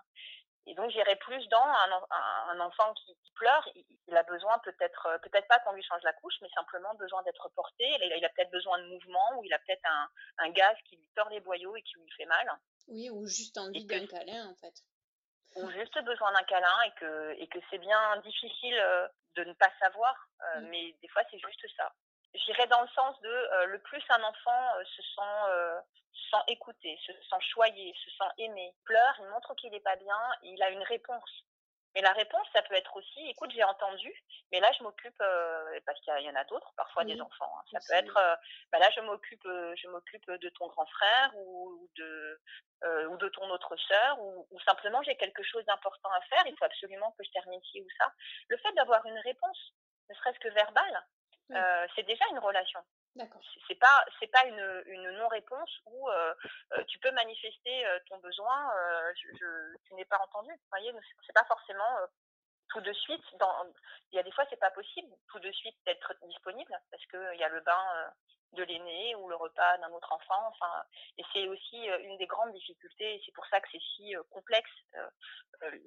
Et 0.68 0.74
donc 0.74 0.90
j'irai 0.90 1.16
plus 1.16 1.48
dans 1.48 1.64
un, 1.64 2.60
enfant 2.60 2.92
qui, 2.92 3.16
pleure, 3.34 3.66
il, 4.06 4.16
a 4.16 4.22
besoin 4.24 4.58
peut-être 4.58 5.06
euh, 5.06 5.18
peut-être 5.18 5.48
pas 5.48 5.58
qu'on 5.60 5.72
lui 5.72 5.82
change 5.82 6.02
la 6.02 6.12
couche, 6.12 6.34
mais 6.42 6.48
simplement 6.50 6.92
besoin 6.96 7.22
d'être 7.22 7.48
porté. 7.54 7.86
Il 8.02 8.24
a, 8.24 8.28
peut-être 8.28 8.50
besoin 8.50 8.78
de 8.78 8.84
mouvement 8.84 9.38
ou 9.38 9.44
il 9.44 9.52
a 9.54 9.58
peut-être 9.60 9.84
un, 9.86 10.10
un 10.38 10.50
gaz 10.50 10.76
qui 10.84 10.96
lui 10.96 11.08
tord 11.14 11.30
les 11.30 11.40
boyaux 11.40 11.74
et 11.74 11.82
qui 11.82 11.98
lui 11.98 12.10
fait 12.18 12.26
mal. 12.26 12.50
Oui, 12.88 13.08
ou 13.08 13.26
juste 13.26 13.56
envie 13.56 13.86
d'un 13.86 14.06
câlin 14.06 14.50
en 14.50 14.54
fait. 14.56 14.74
Ou 15.56 15.70
juste 15.70 15.98
besoin 16.04 16.32
d'un 16.32 16.44
câlin 16.44 16.82
et 16.84 16.92
que 17.00 17.32
et 17.38 17.48
que 17.48 17.58
c'est 17.70 17.78
bien 17.78 18.16
difficile 18.18 18.78
euh, 18.78 19.08
de 19.36 19.44
ne 19.44 19.54
pas 19.54 19.72
savoir, 19.80 20.14
euh, 20.42 20.60
mmh. 20.60 20.68
mais 20.68 20.92
des 21.00 21.08
fois 21.08 21.22
c'est 21.30 21.38
juste 21.38 21.66
ça 21.78 21.90
j'irais 22.34 22.66
dans 22.66 22.82
le 22.82 22.88
sens 22.88 23.20
de 23.20 23.28
euh, 23.28 23.66
le 23.66 23.78
plus 23.80 24.02
un 24.10 24.22
enfant 24.22 24.76
euh, 24.76 24.84
se 24.84 25.02
sent 25.02 25.36
euh, 25.48 25.80
se 26.12 26.30
sent 26.30 26.42
écouté, 26.48 26.98
se 27.06 27.12
sent 27.12 27.40
choyé, 27.52 27.94
se 28.04 28.10
sent 28.10 28.30
aimé, 28.38 28.74
pleure, 28.84 29.14
il 29.20 29.26
montre 29.26 29.54
qu'il 29.54 29.70
n'est 29.70 29.80
pas 29.80 29.96
bien, 29.96 30.18
il 30.42 30.62
a 30.62 30.70
une 30.70 30.82
réponse. 30.82 31.44
Mais 31.94 32.02
la 32.02 32.12
réponse, 32.12 32.46
ça 32.52 32.60
peut 32.62 32.74
être 32.74 32.94
aussi, 32.96 33.28
écoute, 33.30 33.50
j'ai 33.50 33.64
entendu, 33.64 34.12
mais 34.52 34.60
là 34.60 34.70
je 34.76 34.82
m'occupe 34.82 35.16
parce 35.86 35.98
qu'il 36.00 36.20
y 36.20 36.30
en 36.30 36.34
a 36.34 36.44
d'autres, 36.44 36.72
parfois 36.76 37.02
oui. 37.04 37.14
des 37.14 37.20
enfants. 37.20 37.50
Hein. 37.56 37.62
Ça 37.72 37.78
peut 37.88 37.94
être, 37.94 38.38
bah 38.70 38.78
là 38.78 38.90
je 38.94 39.00
m'occupe, 39.00 39.42
je 39.44 39.88
m'occupe 39.88 40.30
de 40.30 40.48
ton 40.50 40.66
grand 40.66 40.86
frère 40.86 41.32
ou 41.36 41.88
de 41.96 42.40
ou 43.08 43.16
de 43.16 43.28
ton 43.30 43.48
autre 43.50 43.74
sœur 43.76 44.20
ou, 44.20 44.46
ou 44.50 44.60
simplement 44.60 45.02
j'ai 45.02 45.16
quelque 45.16 45.42
chose 45.42 45.64
d'important 45.64 46.10
à 46.12 46.20
faire. 46.22 46.46
Il 46.46 46.56
faut 46.58 46.66
absolument 46.66 47.12
que 47.12 47.24
je 47.24 47.30
termine 47.30 47.62
ci 47.62 47.80
ou 47.80 47.88
ça. 47.98 48.12
Le 48.48 48.58
fait 48.58 48.72
d'avoir 48.74 49.04
une 49.06 49.18
réponse, 49.20 49.72
ne 50.10 50.14
serait-ce 50.14 50.38
que 50.40 50.48
verbale, 50.48 51.02
oui. 51.50 51.56
euh, 51.56 51.86
c'est 51.94 52.02
déjà 52.04 52.24
une 52.30 52.38
relation. 52.38 52.80
C'est 53.66 53.74
pas 53.74 54.04
c'est 54.20 54.28
pas 54.28 54.44
une, 54.46 54.82
une 54.86 55.10
non-réponse 55.18 55.70
où 55.86 56.08
euh, 56.08 56.34
tu 56.86 56.98
peux 57.00 57.10
manifester 57.10 57.84
ton 58.08 58.18
besoin, 58.18 58.72
euh, 58.76 59.12
je, 59.16 59.28
je, 59.36 59.76
tu 59.84 59.94
n'es 59.94 60.04
pas 60.04 60.20
entendu. 60.22 60.50
Vous 60.52 60.68
voyez, 60.70 60.92
c'est 61.26 61.32
pas 61.32 61.44
forcément 61.46 61.98
tout 62.68 62.80
de 62.80 62.92
suite. 62.92 63.24
Dans, 63.40 63.66
il 64.12 64.16
y 64.16 64.18
a 64.20 64.22
des 64.22 64.30
fois 64.30 64.44
c'est 64.50 64.60
pas 64.60 64.70
possible 64.70 65.12
tout 65.32 65.40
de 65.40 65.50
suite 65.50 65.76
d'être 65.84 66.14
disponible 66.22 66.72
parce 66.90 67.04
que 67.06 67.34
il 67.34 67.40
y 67.40 67.44
a 67.44 67.48
le 67.48 67.60
bain 67.60 68.12
de 68.52 68.62
l'aîné 68.62 69.14
ou 69.16 69.28
le 69.28 69.36
repas 69.36 69.78
d'un 69.78 69.90
autre 69.90 70.12
enfant. 70.12 70.46
Enfin, 70.48 70.84
et 71.16 71.24
c'est 71.32 71.48
aussi 71.48 71.86
une 71.86 72.18
des 72.18 72.26
grandes 72.26 72.52
difficultés. 72.52 73.16
Et 73.16 73.22
c'est 73.26 73.32
pour 73.32 73.46
ça 73.46 73.60
que 73.60 73.68
c'est 73.72 73.82
si 73.96 74.14
complexe. 74.30 74.70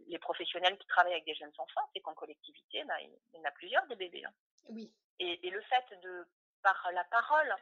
les 0.08 0.20
professionnels 0.20 0.77
qui 0.77 0.88
travaillent 0.88 1.13
avec 1.13 1.25
des 1.25 1.36
jeunes 1.36 1.53
enfants, 1.58 1.89
c'est 1.94 2.01
qu'en 2.01 2.13
collectivité, 2.13 2.84
bah, 2.84 3.00
il, 3.00 3.18
il 3.32 3.39
y 3.39 3.41
en 3.41 3.46
a 3.46 3.51
plusieurs 3.51 3.88
des 3.88 3.96
bébés. 3.96 4.25
Hein. 4.25 4.34
Oui. 4.70 4.94
Et, 5.20 5.48
et, 5.48 5.50
le 5.50 5.62
fait 5.62 6.00
de, 6.01 6.27
par 6.63 6.89
la 6.94 7.03
parole, 7.06 7.56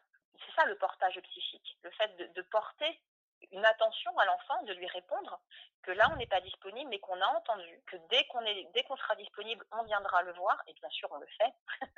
c'est 0.46 0.56
ça 0.56 0.66
le 0.66 0.78
portage 0.78 1.20
psychique, 1.22 1.78
le 1.84 1.92
fait 1.92 2.16
de, 2.18 2.26
de 2.28 2.42
porter 2.44 3.02
une 3.52 3.66
attention 3.66 4.18
à 4.18 4.26
l'enfant, 4.26 4.64
de 4.64 4.74
lui 4.74 4.88
répondre 4.88 5.40
que 5.84 5.92
là 5.92 6.10
on 6.12 6.18
n'est 6.18 6.28
pas 6.28 6.42
disponible, 6.42 6.90
mais 6.90 7.00
qu'on 7.00 7.20
a 7.20 7.28
entendu, 7.28 7.82
que 7.88 7.96
dès 8.10 8.26
qu'on 8.28 8.42
est, 8.42 8.66
dès 8.74 8.84
qu'on 8.84 8.98
sera 8.98 9.16
disponible, 9.16 9.66
on 9.72 9.84
viendra 9.84 10.22
le 10.24 10.34
voir, 10.34 10.62
et 10.68 10.74
bien 10.74 10.90
sûr 10.90 11.10
on 11.12 11.18
le 11.18 11.28
fait. 11.28 11.54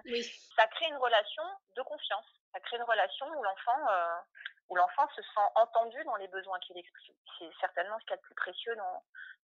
Oui. 0.06 0.24
ça 0.56 0.68
crée 0.68 0.88
une 0.88 0.98
relation 0.98 1.44
de 1.76 1.82
confiance, 1.82 2.26
ça 2.54 2.60
crée 2.60 2.78
une 2.78 2.84
relation 2.84 3.28
où 3.38 3.44
l'enfant, 3.44 3.90
euh, 3.90 4.18
où 4.70 4.76
l'enfant 4.76 5.08
se 5.16 5.22
sent 5.22 5.48
entendu 5.56 6.04
dans 6.06 6.16
les 6.16 6.28
besoins 6.28 6.60
qu'il 6.60 6.78
exprime. 6.78 7.16
C'est 7.38 7.52
certainement 7.60 7.98
ce 8.00 8.06
qu'il 8.06 8.12
y 8.12 8.14
a 8.14 8.18
de 8.18 8.22
plus 8.22 8.36
précieux 8.36 8.76
dans, 8.76 9.04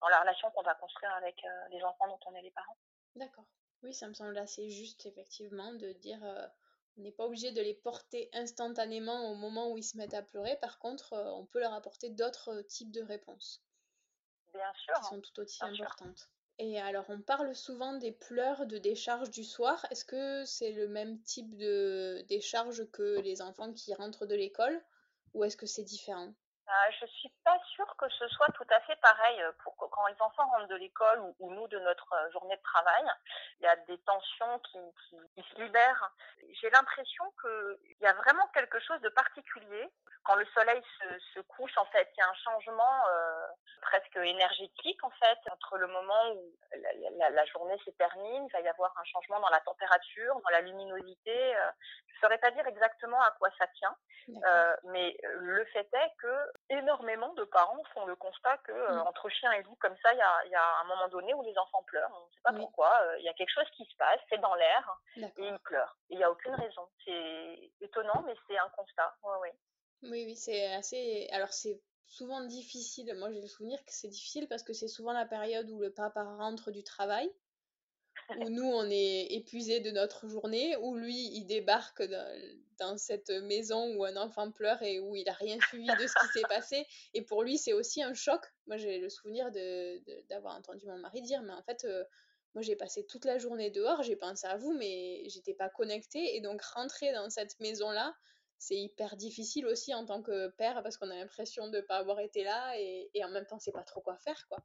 dans 0.01 0.09
la 0.09 0.21
relation 0.21 0.51
qu'on 0.51 0.63
va 0.63 0.75
construire 0.75 1.15
avec 1.15 1.45
euh, 1.45 1.69
les 1.71 1.83
enfants 1.85 2.09
dont 2.09 2.21
on 2.27 2.35
est 2.35 2.43
les 2.43 2.51
parents. 2.51 2.77
D'accord. 3.15 3.45
Oui, 3.85 3.93
ça 3.93 4.09
me 4.09 4.15
semble 4.15 4.37
assez 4.39 4.71
juste, 4.71 5.05
effectivement, 5.05 5.75
de 5.75 5.93
dire 5.93 6.25
euh, 6.25 6.47
on 6.97 7.03
n'est 7.03 7.13
pas 7.13 7.27
obligé 7.27 7.53
de 7.53 7.61
les 7.61 7.75
porter 7.75 8.31
instantanément 8.33 9.31
au 9.31 9.35
moment 9.35 9.71
où 9.71 9.77
ils 9.77 9.85
se 9.85 9.99
mettent 9.99 10.15
à 10.15 10.23
pleurer. 10.23 10.57
Par 10.63 10.79
contre, 10.79 11.13
euh, 11.13 11.31
on 11.33 11.45
peut 11.45 11.61
leur 11.61 11.75
apporter 11.75 12.09
d'autres 12.09 12.63
types 12.63 12.91
de 12.91 13.03
réponses. 13.03 13.63
Bien 14.55 14.73
sûr. 14.75 14.95
Qui 14.95 15.05
sont 15.05 15.21
tout 15.21 15.41
aussi 15.41 15.63
importantes. 15.63 16.19
Sûr. 16.19 16.29
Et 16.59 16.81
alors, 16.81 17.05
on 17.09 17.21
parle 17.21 17.55
souvent 17.55 17.95
des 17.95 18.13
pleurs 18.13 18.67
de 18.67 18.79
décharge 18.79 19.29
du 19.31 19.45
soir. 19.45 19.85
Est-ce 19.91 20.05
que 20.05 20.45
c'est 20.47 20.73
le 20.73 20.89
même 20.89 21.21
type 21.23 21.55
de 21.57 22.25
décharge 22.29 22.89
que 22.91 23.21
les 23.21 23.43
enfants 23.43 23.73
qui 23.75 23.93
rentrent 23.93 24.25
de 24.25 24.35
l'école? 24.35 24.81
Ou 25.35 25.45
est-ce 25.45 25.57
que 25.57 25.67
c'est 25.67 25.83
différent? 25.83 26.33
Euh, 26.69 26.91
je 27.01 27.07
suis 27.07 27.33
pas 27.45 27.59
sûre 27.75 27.95
que 27.99 28.09
ce 28.09 28.27
soit 28.29 28.49
tout 28.55 28.67
à 28.71 28.81
fait 28.81 28.97
pareil 28.97 29.43
pour 29.63 29.77
quand 29.77 30.07
les 30.07 30.21
enfants 30.21 30.49
rentrent 30.49 30.69
de 30.69 30.77
l'école 30.77 31.21
ou, 31.21 31.37
ou, 31.39 31.53
nous 31.53 31.69
de 31.69 31.79
notre 31.81 32.13
euh, 32.15 32.31
journée 32.33 32.57
de 32.57 32.63
travail. 32.63 33.05
Il 33.61 33.65
y 33.65 33.69
a 33.69 33.77
des 33.77 33.99
tensions 33.99 34.59
qui, 34.61 34.79
qui, 35.09 35.17
qui 35.35 35.51
se 35.51 35.61
libèrent. 35.61 36.11
J'ai 36.61 36.71
l'impression 36.71 37.25
qu'il 37.41 37.99
y 38.01 38.07
a 38.07 38.15
vraiment 38.15 38.47
quelque 38.49 38.81
chose 38.81 39.01
de 39.03 39.11
particulier 39.11 39.91
quand 40.25 40.37
le 40.37 40.47
soleil 40.47 40.83
se, 40.99 41.19
se 41.35 41.41
couche. 41.41 41.77
En 41.77 41.85
fait, 41.87 42.09
il 42.17 42.19
y 42.19 42.23
a 42.23 42.29
un 42.29 42.35
changement 42.35 43.09
euh, 43.09 43.47
presque 43.83 44.17
énergétique 44.17 45.05
en 45.05 45.11
fait 45.11 45.39
entre 45.51 45.77
le 45.77 45.87
moment 45.87 46.31
où 46.33 46.57
la, 46.73 47.11
la, 47.19 47.31
la 47.31 47.45
journée 47.47 47.79
se 47.85 47.91
termine. 47.91 48.47
Il 48.47 48.53
va 48.53 48.61
y 48.61 48.69
avoir 48.69 48.93
un 48.99 49.05
changement 49.05 49.39
dans 49.41 49.51
la 49.51 49.61
température, 49.61 50.35
dans 50.41 50.51
la 50.51 50.63
luminosité. 50.63 51.57
Euh, 51.57 51.71
je 52.07 52.21
saurais 52.21 52.39
pas 52.39 52.51
dire 52.53 52.67
exactement 52.67 53.21
à 53.21 53.33
quoi 53.33 53.51
ça 53.59 53.67
tient, 53.79 53.95
euh, 54.29 54.77
mais 54.85 55.17
le 55.23 55.65
fait 55.67 55.89
est 55.93 56.13
que 56.19 56.53
énormément 56.71 57.33
de 57.35 57.45
parents 57.45 57.83
font 57.93 58.07
le 58.07 58.17
constat 58.17 58.59
que 58.59 58.73
Mmh. 58.73 59.07
entre 59.07 59.29
chien 59.29 59.53
et 59.53 59.63
loup, 59.63 59.77
comme 59.81 59.97
ça, 60.03 60.13
il 60.13 60.19
y 60.19 60.23
a, 60.23 60.45
il 60.47 60.51
y 60.51 60.55
a 60.55 60.79
un 60.81 60.85
moment 60.85 61.09
donné 61.09 61.35
où 61.35 61.43
les 61.43 61.57
enfants 61.59 61.83
pleurent. 61.85 62.11
On 62.23 62.27
ne 62.27 62.33
sait 62.33 62.41
pas 62.43 62.53
Oui. 62.53 62.59
pourquoi. 62.61 62.93
euh, 63.03 63.19
Il 63.19 63.25
y 63.25 63.29
a 63.29 63.35
quelque 63.35 63.53
chose 63.53 63.69
qui 63.77 63.85
se 63.85 63.97
passe, 63.97 64.21
c'est 64.29 64.39
dans 64.41 64.55
l'air 64.55 65.01
et 65.17 65.31
ils 65.39 65.59
pleurent. 65.61 65.97
Il 66.11 66.19
n'y 66.19 66.25
a 66.25 66.31
aucune 66.31 66.55
raison. 66.55 66.89
C'est 67.05 67.71
étonnant, 67.81 68.23
mais 68.27 68.35
c'est 68.49 68.59
un 68.59 68.69
constat. 68.71 69.15
Ouais, 69.23 69.39
ouais. 69.43 69.55
Oui, 70.03 70.25
oui, 70.27 70.37
c'est 70.37 70.73
assez. 70.75 71.29
Alors, 71.33 71.53
c'est 71.53 71.81
souvent 72.07 72.41
difficile. 72.43 73.15
Moi, 73.17 73.31
j'ai 73.33 73.41
le 73.41 73.47
souvenir 73.49 73.79
que 73.81 73.93
c'est 73.93 74.09
difficile 74.09 74.49
parce 74.49 74.63
que 74.63 74.73
c'est 74.73 74.89
souvent 74.89 75.13
la 75.13 75.25
période 75.27 75.69
où 75.71 75.81
le 75.81 75.93
papa 75.93 76.23
rentre 76.23 76.71
du 76.71 76.83
travail, 76.85 77.31
où 78.39 78.49
nous, 78.49 78.65
on 78.65 78.89
est 78.91 79.33
épuisés 79.33 79.81
de 79.81 79.91
notre 79.91 80.29
journée, 80.29 80.77
où 80.77 80.95
lui, 80.97 81.31
il 81.35 81.45
débarque 81.47 82.03
dans, 82.79 82.99
cette 82.99 83.31
maison 83.31 83.95
où 83.97 84.05
un 84.05 84.17
enfant 84.17 84.51
pleure 84.51 84.83
et 84.83 84.99
où 84.99 85.15
il 85.15 85.25
n'a 85.25 85.33
rien 85.33 85.59
suivi 85.69 85.87
de 85.87 86.07
ce 86.07 86.15
qui 86.21 86.39
s'est 86.39 86.49
passé. 86.49 86.87
Et 87.15 87.23
pour 87.23 87.43
lui, 87.43 87.57
c'est 87.59 87.73
aussi 87.73 88.03
un 88.03 88.15
choc. 88.15 88.41
Moi, 88.67 88.77
j'ai 88.77 88.99
le 88.99 89.09
souvenir 89.09 89.51
d'avoir 90.29 90.57
entendu 90.57 90.87
mon 90.87 90.99
mari 90.99 91.23
dire, 91.23 91.43
mais 91.43 91.53
en 91.53 91.63
fait, 91.63 91.85
euh, 91.85 92.05
moi, 92.55 92.63
j'ai 92.63 92.77
passé 92.77 93.07
toute 93.07 93.25
la 93.25 93.39
journée 93.39 93.71
dehors, 93.71 94.03
j'ai 94.03 94.17
pensé 94.17 94.47
à 94.47 94.57
vous, 94.57 94.73
mais 94.73 95.23
j'étais 95.29 95.55
pas 95.55 95.69
connectée. 95.69 96.37
Et 96.37 96.41
donc, 96.41 96.63
rentrer 96.63 97.13
dans 97.13 97.31
cette 97.31 97.59
maison-là, 97.61 98.15
c'est 98.59 98.77
hyper 98.77 99.17
difficile 99.17 99.67
aussi 99.67 99.95
en 99.95 100.05
tant 100.05 100.23
que 100.23 100.49
père 100.49 100.83
parce 100.83 100.97
qu'on 100.97 101.11
a 101.11 101.17
l'impression 101.17 101.69
de 101.69 101.79
ne 101.79 101.83
pas 101.83 101.97
avoir 101.97 102.21
été 102.21 102.45
là 102.45 102.79
et, 102.79 103.11
et 103.15 103.25
en 103.25 103.31
même 103.31 103.47
temps, 103.47 103.59
c'est 103.59 103.73
pas 103.73 103.83
trop 103.83 104.01
quoi 104.01 104.17
faire, 104.19 104.47
quoi. 104.49 104.59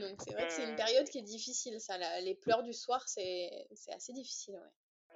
Donc, 0.00 0.20
c'est 0.22 0.32
vrai 0.32 0.46
que 0.46 0.52
c'est 0.52 0.64
une 0.64 0.74
Et- 0.74 0.76
période 0.76 1.08
qui 1.08 1.18
est 1.18 1.22
difficile, 1.22 1.80
ça. 1.80 1.98
la- 1.98 2.20
les 2.20 2.34
pleurs 2.34 2.62
du 2.62 2.72
soir, 2.72 3.02
c'est 3.06 3.50
assez 3.92 4.12
difficile, 4.12 4.54
ouais. 4.56 4.70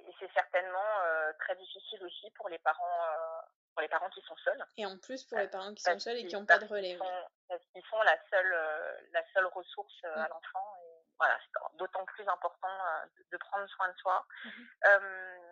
Et 0.07 0.13
c'est 0.19 0.31
certainement 0.33 0.99
euh, 1.03 1.33
très 1.39 1.55
difficile 1.55 2.03
aussi 2.03 2.31
pour 2.31 2.49
les 2.49 2.57
parents, 2.59 3.03
euh, 3.03 3.41
pour 3.73 3.81
les 3.81 3.87
parents 3.89 4.09
qui 4.09 4.21
sont 4.21 4.35
seuls. 4.37 4.65
Et 4.77 4.85
en 4.85 4.97
plus, 4.97 5.23
pour 5.25 5.37
les 5.37 5.47
parents 5.47 5.73
qui 5.73 5.83
sont 5.83 5.99
seuls 5.99 6.17
et 6.17 6.25
qui 6.25 6.35
n'ont 6.35 6.45
pas 6.45 6.57
de 6.57 6.65
relais. 6.65 6.93
ouais. 6.93 6.97
sont- 6.97 7.27
Parce 7.47 7.63
qu'ils 7.73 7.83
sont 7.89 8.01
la 8.03 8.17
seule, 8.29 8.53
euh, 8.53 9.01
la 9.11 9.23
seule 9.33 9.45
ressource 9.47 9.93
euh, 10.05 10.15
à 10.15 10.25
Mm. 10.25 10.29
l'enfant. 10.29 10.73
Voilà, 11.19 11.37
c'est 11.43 11.77
d'autant 11.77 12.05
plus 12.05 12.27
important 12.27 12.67
euh, 12.69 13.05
de- 13.31 13.37
prendre 13.37 13.67
soin 13.69 13.89
de 13.89 13.97
soi. 13.97 14.25
Euh, 14.87 15.48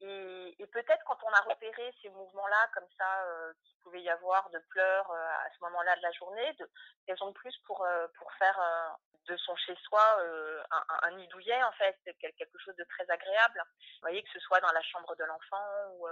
et 0.00 0.66
peut-être 0.68 1.02
quand 1.06 1.18
on 1.24 1.32
a 1.32 1.40
repéré 1.40 1.92
ces 2.02 2.08
mouvements-là, 2.10 2.68
comme 2.74 2.86
ça, 2.96 3.24
euh, 3.24 3.52
qu'il 3.64 3.76
pouvait 3.78 4.02
y 4.02 4.10
avoir 4.10 4.48
de 4.50 4.58
pleurs 4.70 5.10
euh, 5.10 5.26
à 5.44 5.50
ce 5.56 5.64
moment-là 5.64 5.96
de 5.96 6.02
la 6.02 6.12
journée, 6.12 6.52
de, 6.54 6.70
raison 7.08 7.32
plus 7.32 7.56
pour, 7.66 7.84
euh, 7.84 8.06
pour 8.18 8.32
faire 8.34 8.60
de 9.26 9.36
son 9.36 9.56
chez-soi 9.56 10.02
un, 10.70 10.84
un- 11.02 11.10
nid 11.12 11.26
douillet, 11.28 11.62
en 11.64 11.72
fait, 11.72 11.96
quel- 12.20 12.32
quelque 12.34 12.58
chose 12.58 12.76
de 12.76 12.84
très 12.84 13.08
agréable. 13.10 13.62
Vous 13.66 14.00
voyez, 14.02 14.22
que 14.22 14.30
ce 14.32 14.40
soit 14.40 14.60
dans 14.60 14.72
la 14.72 14.82
chambre 14.82 15.14
de 15.16 15.24
l'enfant 15.24 15.66
ou 15.92 16.08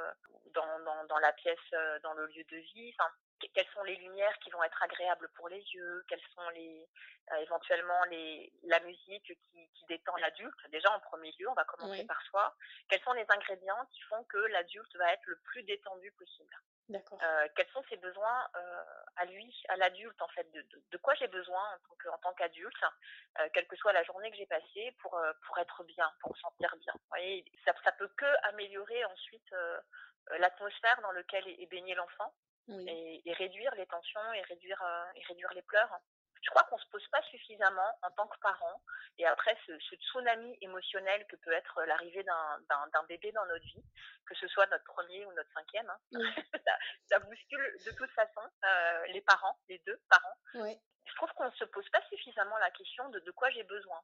dans, 0.53 0.79
dans, 0.81 1.05
dans 1.05 1.19
la 1.19 1.33
pièce, 1.33 1.71
dans 2.03 2.13
le 2.15 2.27
lieu 2.27 2.45
de 2.51 2.57
vie. 2.57 2.95
Enfin, 2.99 3.11
quelles 3.55 3.69
sont 3.75 3.83
les 3.85 3.97
lumières 3.97 4.39
qui 4.39 4.51
vont 4.51 4.63
être 4.63 4.83
agréables 4.83 5.29
pour 5.35 5.49
les 5.49 5.61
yeux, 5.75 6.05
quelles 6.09 6.23
sont 6.35 6.49
les 6.51 6.89
euh, 7.33 7.37
éventuellement 7.37 8.03
les 8.05 8.53
la 8.65 8.81
musique 8.81 9.27
qui, 9.27 9.71
qui 9.75 9.85
détend 9.87 10.17
l'adulte. 10.17 10.55
Déjà 10.69 10.91
en 10.93 11.01
premier 11.01 11.33
lieu, 11.39 11.49
on 11.49 11.55
va 11.55 11.65
commencer 11.65 12.01
Oui. 12.01 12.07
par 12.07 12.21
soi. 12.23 12.55
Quels 12.89 13.03
sont 13.03 13.13
les 13.13 13.27
ingrédients 13.29 13.85
qui 13.93 14.01
font 14.03 14.23
que 14.25 14.39
l'adulte 14.39 14.95
va 14.97 15.13
être 15.13 15.27
le 15.27 15.39
plus 15.41 15.63
détendu 15.65 16.11
possible? 16.13 16.55
D'accord. 16.89 17.19
Euh, 17.21 17.49
Quels 17.57 17.69
sont 17.71 17.83
ses 17.89 17.97
besoins 17.97 18.49
euh, 18.55 18.85
à 19.17 19.25
lui, 19.25 19.53
à 19.69 19.77
l'adulte 19.77 20.23
en 20.23 20.29
fait? 20.29 20.49
De, 20.53 20.63
de, 20.63 20.83
de 20.93 20.97
quoi 20.99 21.15
j'ai 21.17 21.27
besoin 21.27 21.79
en 22.13 22.19
tant 22.19 22.33
qu'adulte, 22.35 22.85
quelle 23.53 23.67
que 23.67 23.77
soit 23.77 23.93
la 23.93 24.05
journée 24.05 24.31
que 24.31 24.37
j'ai 24.37 24.47
passée, 24.47 24.95
pour 25.01 25.21
pour 25.47 25.59
être 25.59 25.83
bien, 25.85 26.09
pour 26.21 26.31
me 26.33 26.37
sentir 26.39 26.77
bien. 26.77 26.93
Vous 26.95 27.09
voyez, 27.09 27.45
ça 27.65 27.73
ça 27.83 27.91
peut 27.93 28.09
que 28.17 28.47
améliorer 28.49 29.05
ensuite 29.07 29.53
l'atmosphère 30.39 31.01
dans 31.03 31.11
laquelle 31.11 31.47
est, 31.49 31.61
est 31.63 31.67
baigné 31.67 31.95
l'enfant 31.97 32.33
Oui. 32.69 32.85
et, 32.89 33.29
et 33.31 33.33
réduire 33.35 33.75
les 33.77 33.87
tensions 33.87 34.33
et 34.35 34.43
réduire, 34.43 34.83
euh, 34.83 35.05
et 35.15 35.23
réduire 35.25 35.53
les 35.55 35.63
pleurs. 35.63 35.99
Je 36.43 36.51
crois 36.51 36.63
qu'on 36.65 36.79
se 36.79 36.87
pose 36.91 37.07
pas 37.09 37.23
suffisamment 37.23 37.99
en 38.03 38.11
tant 38.13 38.27
que 38.29 38.39
parent. 38.39 38.81
Et 39.19 39.27
après, 39.27 39.57
ce, 39.67 39.77
ce 39.81 39.95
tsunami 39.97 40.57
émotionnel 40.61 41.27
que 41.27 41.37
peut 41.37 41.53
être 41.53 41.83
l'arrivée 41.85 42.23
d'un- 42.23 42.61
bébé 43.09 43.31
dans 43.33 43.47
notre 43.47 43.65
vie, 43.65 43.85
que 44.27 44.35
ce 44.35 44.47
soit 44.49 44.67
notre 44.67 44.85
premier 44.85 45.25
ou 45.27 45.33
notre 45.33 45.51
cinquième, 45.53 45.89
hein, 45.89 45.99
Oui. 46.13 46.23
ça, 46.67 46.77
ça 47.09 47.19
bouscule 47.21 47.77
de 47.87 47.91
toute 47.93 48.11
façon 48.11 48.41
euh, 48.65 49.07
les 49.09 49.21
parents, 49.23 49.59
les 49.69 49.79
deux 49.87 50.01
parents. 50.09 50.37
Je 51.05 51.15
trouve 51.15 51.31
qu'on 51.35 51.47
ne 51.47 51.53
se 51.53 51.65
pose 51.65 51.89
pas 51.91 52.03
suffisamment 52.09 52.57
la 52.59 52.71
question 52.73 53.09
de 53.11 53.21
de 53.21 53.31
quoi 53.31 53.49
j'ai 53.51 53.63
besoin. 53.65 54.01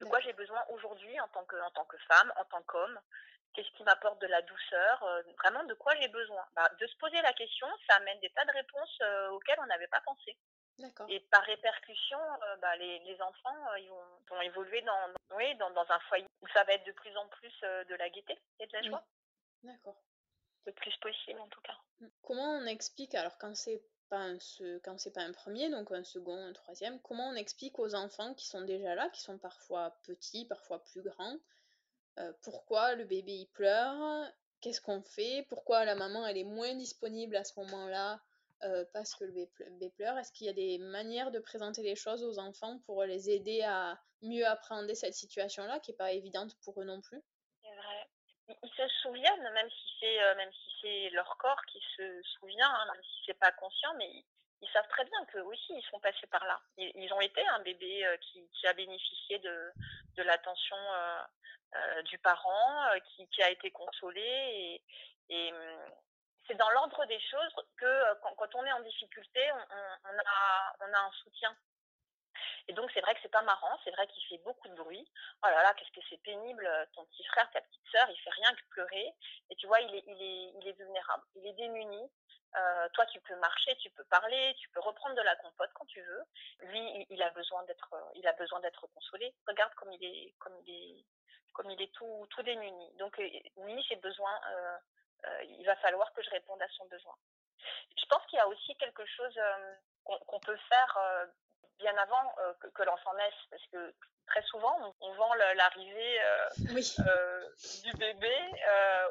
De 0.00 0.06
quoi 0.06 0.20
j'ai 0.20 0.32
besoin 0.32 0.64
aujourd'hui 0.70 1.18
en 1.20 1.28
tant 1.28 1.44
que 1.44 1.56
en 1.60 1.70
tant 1.72 1.84
que 1.84 1.98
femme, 1.98 2.32
en 2.36 2.44
tant 2.46 2.62
qu'homme. 2.62 2.98
Qu'est-ce 3.60 3.76
qui 3.76 3.82
m'apporte 3.84 4.18
de 4.22 4.26
la 4.26 4.40
douceur 4.40 5.02
euh, 5.02 5.22
Vraiment, 5.38 5.62
de 5.64 5.74
quoi 5.74 5.94
j'ai 6.00 6.08
besoin 6.08 6.42
bah, 6.56 6.70
De 6.80 6.86
se 6.86 6.96
poser 6.96 7.20
la 7.20 7.34
question, 7.34 7.66
ça 7.86 7.96
amène 7.96 8.18
des 8.20 8.30
tas 8.30 8.44
de 8.46 8.52
réponses 8.52 8.98
euh, 9.02 9.28
auxquelles 9.32 9.58
on 9.60 9.66
n'avait 9.66 9.88
pas 9.88 10.00
pensé. 10.00 10.34
Et 11.10 11.20
par 11.30 11.42
répercussion, 11.42 12.18
euh, 12.18 12.56
bah, 12.56 12.74
les, 12.76 13.00
les 13.00 13.20
enfants, 13.20 13.70
euh, 13.72 13.78
ils 13.80 13.90
vont, 13.90 14.02
vont 14.30 14.40
évoluer 14.40 14.80
dans, 14.80 15.08
dans- 15.28 15.36
oui, 15.36 15.54
dans, 15.56 15.68
dans 15.72 15.84
un 15.90 15.98
foyer 16.08 16.24
où 16.40 16.48
ça 16.48 16.64
va 16.64 16.72
être 16.72 16.86
de 16.86 16.92
plus 16.92 17.14
en 17.18 17.28
plus 17.28 17.52
euh, 17.64 17.84
de 17.84 17.94
la 17.96 18.08
gaieté 18.08 18.38
et 18.60 18.66
de 18.66 18.72
la 18.72 18.80
Oui. 18.80 18.88
joie, 18.88 19.04
D'accord. 19.62 19.96
le 20.64 20.72
plus 20.72 20.96
possible 20.96 21.38
en 21.40 21.48
tout 21.48 21.60
cas. 21.60 21.76
Mm. 22.00 22.06
Comment 22.22 22.50
on 22.56 22.64
explique, 22.64 23.14
alors 23.14 23.36
quand 23.36 23.54
c'est 23.54 23.82
pas 24.08 24.16
un, 24.20 24.38
se- 24.38 24.78
quand 24.78 24.98
c'est 24.98 25.12
pas 25.12 25.20
un 25.20 25.32
premier, 25.32 25.68
donc 25.68 25.92
un 25.92 26.02
second, 26.02 26.34
un 26.48 26.54
troisième, 26.54 26.98
comment 27.02 27.28
on 27.28 27.34
explique 27.36 27.78
aux 27.78 27.94
enfants 27.94 28.32
qui 28.32 28.46
sont 28.46 28.62
déjà 28.62 28.94
là, 28.94 29.10
qui 29.10 29.20
sont 29.20 29.36
parfois 29.38 29.94
petits, 30.04 30.46
parfois 30.48 30.82
plus 30.82 31.02
grands, 31.02 31.36
euh, 32.18 32.32
pourquoi 32.42 32.94
le 32.94 33.04
bébé 33.04 33.32
il 33.32 33.46
pleure, 33.48 34.26
qu'est-ce 34.60 34.80
qu'on 34.80 35.02
fait, 35.02 35.46
pourquoi 35.48 35.84
la 35.84 35.94
maman 35.94 36.26
elle 36.26 36.38
est 36.38 36.44
moins 36.44 36.74
disponible 36.74 37.36
à 37.36 37.44
ce 37.44 37.58
moment-là 37.60 38.20
euh, 38.62 38.84
parce 38.92 39.14
que 39.14 39.24
le 39.24 39.32
bébé 39.32 39.50
ple- 39.56 39.70
bébé 39.78 39.90
pleure, 39.90 40.18
est-ce 40.18 40.32
qu'il 40.32 40.46
y 40.46 40.50
a 40.50 40.54
des 40.54 40.78
manières 40.78 41.30
de 41.30 41.38
présenter 41.38 41.82
les 41.82 41.96
choses 41.96 42.22
aux 42.22 42.38
enfants 42.38 42.78
pour 42.84 43.04
les 43.04 43.30
aider 43.30 43.62
à 43.62 43.98
mieux 44.22 44.46
appréhender 44.46 44.94
cette 44.94 45.14
situation-là 45.14 45.80
qui 45.80 45.92
est 45.92 45.96
pas 45.96 46.12
évidente 46.12 46.54
pour 46.62 46.80
eux 46.80 46.84
non 46.84 47.00
plus? 47.00 47.22
C'est 47.62 47.74
vrai. 47.74 48.08
Ils, 48.62 48.70
se 48.76 48.88
souviennent, 49.02 49.50
même 49.54 49.70
si 49.70 49.94
c'est 50.00 50.22
euh, 50.22 50.34
si 50.80 51.10
leur 51.10 51.36
corps 51.38 51.64
qui 51.66 51.80
se 51.96 52.22
souvient, 52.38 52.68
hein, 52.68 52.92
même 52.92 53.02
si 53.02 53.22
c'est 53.26 53.38
pas 53.38 53.52
conscient, 53.52 53.94
mais 53.96 54.10
ils, 54.10 54.24
ils 54.62 54.70
savent 54.70 54.88
très 54.88 55.04
bien 55.04 55.24
que 55.26 55.38
aussi 55.38 55.72
ils 55.74 55.86
sont 55.90 56.00
passés 56.00 56.26
par 56.26 56.44
là. 56.44 56.60
Ils, 56.76 57.12
ont 57.12 57.20
été 57.20 57.46
un 57.48 57.60
bébé 57.60 58.04
euh, 58.04 58.16
qui, 58.18 58.66
a 58.66 58.72
bénéficié 58.74 59.38
de, 59.38 59.72
l'attention 60.18 60.76
euh, 60.76 61.22
euh, 61.76 62.02
du 62.02 62.18
parent, 62.18 62.90
qui, 63.30 63.42
a 63.42 63.50
été 63.50 63.70
consolé 63.70 64.82
et, 65.30 65.52
hum, 65.52 65.92
c'est 66.46 66.56
dans 66.56 66.70
l'ordre 66.70 67.06
des 67.06 67.20
choses 67.20 67.54
que 67.76 68.14
quand, 68.22 68.34
quand 68.34 68.54
on 68.56 68.64
est 68.64 68.72
en 68.72 68.80
difficulté, 68.80 69.40
on 69.52 70.18
a, 70.18 70.74
on 70.80 70.92
a 70.92 70.98
un 70.98 71.12
soutien. 71.22 71.56
Et 72.68 72.72
donc 72.72 72.90
c'est 72.92 73.00
vrai 73.00 73.14
que 73.14 73.20
c'est 73.22 73.30
pas 73.30 73.42
marrant, 73.42 73.78
c'est 73.84 73.90
vrai 73.90 74.06
qu'il 74.08 74.24
fait 74.26 74.42
beaucoup 74.44 74.68
de 74.68 74.74
bruit. 74.74 75.08
Oh 75.44 75.48
là 75.48 75.62
là, 75.62 75.74
qu'est-ce 75.74 75.90
que 75.92 76.06
c'est 76.08 76.22
pénible, 76.22 76.66
euh, 76.66 76.84
ton 76.94 77.04
petit 77.06 77.24
frère, 77.24 77.50
ta 77.50 77.60
petite 77.60 77.88
sœur, 77.90 78.08
il 78.10 78.20
fait 78.20 78.30
rien 78.30 78.54
que 78.54 78.64
pleurer. 78.70 79.14
Et 79.50 79.56
tu 79.56 79.66
vois, 79.66 79.80
il 79.80 79.94
est, 79.94 80.04
il 80.06 80.22
est, 80.22 80.52
il 80.60 80.68
est 80.68 80.72
vulnérable, 80.72 81.24
il 81.36 81.46
est 81.46 81.52
démuni. 81.54 82.10
Euh, 82.56 82.88
toi, 82.94 83.06
tu 83.06 83.20
peux 83.20 83.36
marcher, 83.36 83.76
tu 83.76 83.90
peux 83.90 84.04
parler, 84.04 84.54
tu 84.58 84.68
peux 84.70 84.80
reprendre 84.80 85.14
de 85.14 85.22
la 85.22 85.36
compote 85.36 85.70
quand 85.74 85.86
tu 85.86 86.00
veux. 86.02 86.24
Lui, 86.60 87.06
il, 87.08 87.22
a 87.22 87.30
besoin 87.30 87.62
d'être, 87.64 87.92
euh, 87.92 88.10
il 88.16 88.26
a 88.26 88.32
besoin 88.32 88.60
d'être 88.60 88.86
consolé. 88.88 89.32
Regarde 89.46 89.72
comme 89.74 89.92
il 89.92 90.04
est, 90.04 90.34
comme 90.38 90.56
il 90.66 90.74
est, 90.74 91.04
comme 91.52 91.70
il 91.70 91.80
est 91.80 91.92
tout, 91.92 92.26
tout 92.30 92.42
démuni. 92.42 92.92
Donc 92.98 93.16
lui, 93.18 93.82
j'ai 93.88 93.96
besoin. 93.96 94.40
il 95.42 95.64
va 95.64 95.76
falloir 95.76 96.12
que 96.12 96.22
je 96.22 96.30
réponde 96.30 96.60
à 96.62 96.68
son 96.68 96.86
besoin. 96.86 97.14
Je 97.96 98.06
pense 98.06 98.24
qu'il 98.26 98.38
y 98.38 98.40
a 98.40 98.48
aussi 98.48 98.76
quelque 98.76 99.04
chose 99.06 99.38
qu'on 100.04 100.40
peut 100.40 100.58
faire 100.68 100.98
bien 101.80 101.96
avant 101.96 102.34
euh, 102.38 102.52
que, 102.60 102.68
que 102.68 102.82
l'enfant 102.82 103.14
naisse, 103.14 103.34
parce 103.50 103.66
que 103.72 103.94
très 104.26 104.42
souvent, 104.42 104.76
on, 104.80 104.94
on 105.08 105.12
vend 105.14 105.34
l'arrivée 105.34 106.22
euh, 106.22 106.48
Oui. 106.74 106.94
euh, 107.00 107.48
du 107.82 107.92
bébé 107.96 108.36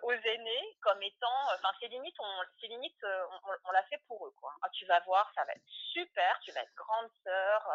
aux 0.03 0.13
aînés 0.13 0.77
comme 0.81 1.01
étant, 1.03 1.41
enfin 1.53 1.69
c'est 1.79 1.87
limite, 1.87 2.15
on, 2.19 2.41
c'est 2.61 2.67
limite, 2.67 2.95
on, 3.03 3.51
on 3.65 3.71
l'a 3.71 3.83
fait 3.83 4.01
pour 4.07 4.25
eux 4.25 4.33
quoi. 4.39 4.53
Ah, 4.61 4.69
tu 4.71 4.85
vas 4.85 4.99
voir, 5.01 5.29
ça 5.35 5.43
va 5.43 5.51
être 5.53 5.67
super, 5.93 6.39
tu 6.41 6.51
vas 6.51 6.61
être 6.61 6.75
grande 6.75 7.09
sœur, 7.23 7.69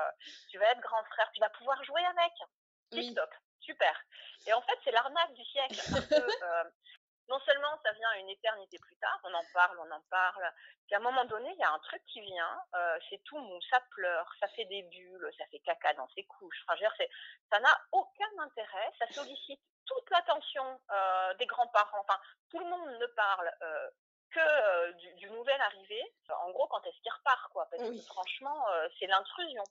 tu 0.51 0.59
vas 0.59 0.71
être 0.71 0.81
grand 0.81 1.05
frère, 1.05 1.31
tu 1.35 1.41
vas 1.41 1.51
pouvoir 1.51 1.83
jouer 1.85 2.05
avec. 2.07 2.33
Oui. 2.93 3.15
Super. 3.61 3.99
Et 4.47 4.53
en 4.53 4.61
fait, 4.63 4.79
c'est 4.85 4.91
l'arnaque 4.91 5.33
du 5.33 5.45
siècle. 5.45 5.81
Parce 5.91 6.07
que, 6.09 6.71
non 7.29 7.39
seulement 7.41 7.79
ça 7.83 7.93
vient 7.93 8.13
une 8.15 8.29
éternité 8.29 8.79
plus 8.79 8.97
tard, 8.97 9.19
on 9.25 9.35
en 9.35 9.45
parle, 9.53 9.79
on 9.81 9.91
en 9.91 10.01
parle, 10.11 10.53
puis 10.87 10.95
à 10.95 10.99
un 10.99 11.03
moment 11.03 11.25
donné, 11.25 11.51
il 11.51 11.59
y 11.59 11.65
a 11.65 11.73
un 11.73 11.79
truc 11.81 12.03
qui 12.07 12.21
vient, 12.21 12.61
euh, 12.75 12.99
c'est 13.09 13.23
tout 13.25 13.39
mou, 13.39 13.59
ça 13.71 13.81
pleure, 13.91 14.31
ça 14.41 14.49
fait 14.49 14.67
des 14.67 14.83
bulles, 14.83 15.31
ça 15.39 15.47
fait 15.47 15.61
caca 15.61 15.95
dans 15.95 16.09
ses 16.09 16.25
couches. 16.25 16.63
Enfin, 16.67 16.77
je 16.77 16.85
veux 16.85 16.89
dire, 16.89 16.95
c'est, 16.99 17.11
ça 17.51 17.61
n'a 17.61 17.81
aucun 17.93 18.39
intérêt, 18.41 18.93
ça 18.99 19.07
sollicite 19.13 19.61
toute 19.87 20.11
l'attention 20.11 20.81
euh, 20.91 21.35
des 21.35 21.47
grands-parents. 21.47 22.01
Enfin, 22.01 22.19
tout 22.51 22.59
le 22.59 22.67
monde 22.67 22.99
ne 22.99 23.07
parle 23.07 23.51
euh, 23.63 23.91
que 24.31 24.93
du, 24.93 25.15
du 25.15 25.31
nouvel 25.31 25.61
arrivé. 25.61 26.15
En 26.29 26.51
gros, 26.51 26.67
quand 26.69 26.85
est-ce 26.87 27.01
qu'il 27.01 27.13
repart, 27.13 27.53
quoi? 27.53 27.67
Parce 27.71 27.83
Oui. 27.83 27.99
que 27.99 28.07
franchement, 28.07 28.67
c'est 28.99 29.07
l'intrusion. 29.07 29.63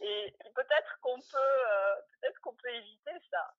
Et 0.00 0.34
peut-être 0.54 0.98
qu'on 1.00 1.20
peut, 1.20 1.36
euh, 1.68 1.94
peut-être 2.20 2.40
qu'on 2.40 2.54
peut 2.54 2.68
éviter 2.68 3.12
ça. 3.30 3.54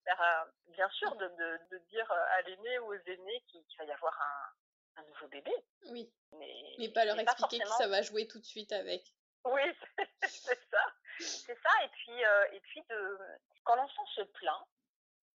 Bien 0.67 0.89
sûr, 0.89 1.15
de, 1.15 1.27
de, 1.27 1.59
de 1.71 1.77
dire 1.89 2.11
euh, 2.11 2.25
à 2.31 2.41
l'aîné 2.41 2.79
ou 2.79 2.87
aux 2.93 2.93
aînés 3.07 3.41
qu'il 3.47 3.63
va 3.79 3.85
y 3.85 3.91
avoir 3.91 4.13
un, 4.21 5.01
un 5.01 5.05
nouveau 5.05 5.27
bébé. 5.27 5.51
Oui. 5.89 6.11
Mais, 6.33 6.53
Mais 6.77 6.89
pas 6.89 7.05
leur 7.05 7.17
expliquer 7.19 7.59
que 7.59 7.65
forcément- 7.65 7.77
ça 7.77 7.87
va 7.87 8.01
jouer 8.01 8.27
tout 8.27 8.39
de 8.39 8.45
suite 8.45 8.71
avec. 8.73 9.03
Oui, 9.45 9.61
c'est 10.23 10.59
ça. 10.69 10.81
C'est 11.19 11.57
ça. 11.61 11.69
Et 11.83 11.87
puis, 11.89 12.25
euh, 12.25 12.51
et 12.51 12.59
puis 12.59 12.81
de, 12.89 13.19
quand 13.63 13.75
l'enfant 13.75 14.05
se 14.07 14.21
plaint, 14.21 14.65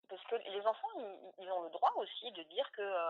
parce 0.09 0.23
que 0.25 0.35
les 0.35 0.61
enfants, 0.67 0.89
ils, 0.97 1.31
ils 1.45 1.51
ont 1.51 1.63
le 1.63 1.69
droit 1.71 1.93
aussi 1.95 2.31
de 2.33 2.43
dire 2.43 2.69
que 2.73 2.81
euh, 2.81 3.09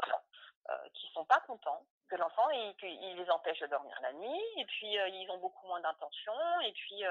euh, 0.70 0.90
qu'ils 0.94 1.10
sont 1.12 1.26
pas 1.26 1.42
contents, 1.42 1.86
que 2.08 2.16
l'enfant, 2.16 2.50
il, 2.52 2.76
qu'il 2.78 3.16
les 3.18 3.30
empêche 3.32 3.60
de 3.60 3.68
dormir 3.68 3.98
la 4.02 4.14
nuit, 4.14 4.42
et 4.58 4.66
puis 4.66 4.98
euh, 5.00 5.08
ils 5.10 5.30
ont 5.32 5.40
beaucoup 5.40 5.66
moins 5.68 5.82
d'intention, 5.82 6.34
et 6.62 6.72
puis 6.74 7.04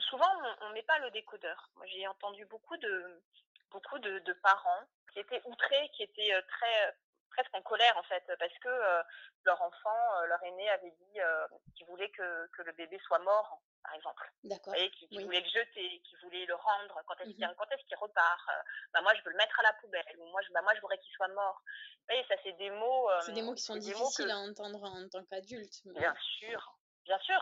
souvent 0.00 0.30
on, 0.60 0.66
on 0.66 0.70
met 0.70 0.82
pas 0.82 0.98
le 1.00 1.10
décodeur. 1.10 1.70
Moi, 1.76 1.86
j'ai 1.86 2.06
entendu 2.06 2.44
beaucoup 2.46 2.76
de 2.78 3.22
beaucoup 3.70 3.98
de, 3.98 4.18
de 4.20 4.32
parents 4.34 4.84
qui 5.12 5.18
étaient 5.20 5.42
outrés, 5.46 5.88
qui 5.94 6.02
étaient 6.04 6.32
euh, 6.34 6.42
très 6.48 6.96
presque 7.30 7.54
en 7.54 7.62
colère 7.62 7.96
en 7.96 8.02
fait, 8.04 8.24
parce 8.38 8.58
que 8.60 8.68
euh, 8.68 9.02
leur 9.44 9.60
enfant, 9.60 10.14
euh, 10.22 10.26
leur 10.26 10.40
aîné 10.44 10.70
avait 10.70 10.92
dit 10.92 11.20
euh, 11.20 11.46
qu'il 11.74 11.84
voulait 11.86 12.10
que, 12.10 12.46
que 12.52 12.62
le 12.62 12.70
bébé 12.74 12.96
soit 13.04 13.18
mort, 13.18 13.60
par 13.82 13.92
exemple. 13.94 14.30
D'accord. 14.44 14.66
Vous 14.66 14.70
voyez, 14.78 14.90
qui, 14.92 15.08
qui 15.08 15.16
Oui. 15.18 15.24
voulait 15.24 15.40
le 15.40 15.48
jeter, 15.48 16.00
qui 16.04 16.14
voulait 16.22 16.46
le 16.46 16.54
rendre, 16.54 17.02
quand 17.06 17.14
est-ce 17.20 17.30
qu'il 17.30 17.86
qu'il 17.88 17.96
repart 17.96 18.48
euh, 18.50 18.62
bah, 18.92 19.02
Moi, 19.02 19.12
je 19.16 19.22
veux 19.24 19.30
le 19.32 19.36
mettre 19.36 19.58
à 19.58 19.64
la 19.64 19.72
poubelle, 19.72 20.04
ou 20.18 20.26
moi, 20.26 20.40
je, 20.46 20.52
bah, 20.52 20.62
moi, 20.62 20.74
je 20.76 20.80
voudrais 20.80 20.98
qu'il 20.98 21.12
soit 21.12 21.26
mort. 21.28 21.60
Vous 21.98 22.04
voyez, 22.14 22.24
ça, 22.28 22.36
c'est 22.44 22.52
des 22.52 22.70
mots... 22.70 23.10
C'est 23.22 23.32
des 23.32 23.42
mots 23.42 23.54
qui 23.54 23.62
sont 23.64 23.74
mots 23.74 23.80
difficiles 23.80 24.26
que- 24.26 24.30
à 24.30 24.36
entendre 24.36 24.84
en 24.84 25.08
tant 25.08 25.24
qu'adulte. 25.24 25.74
mais- 25.86 25.98
Bien 25.98 26.14
sûr, 26.38 26.76
bien 27.04 27.18
sûr, 27.20 27.40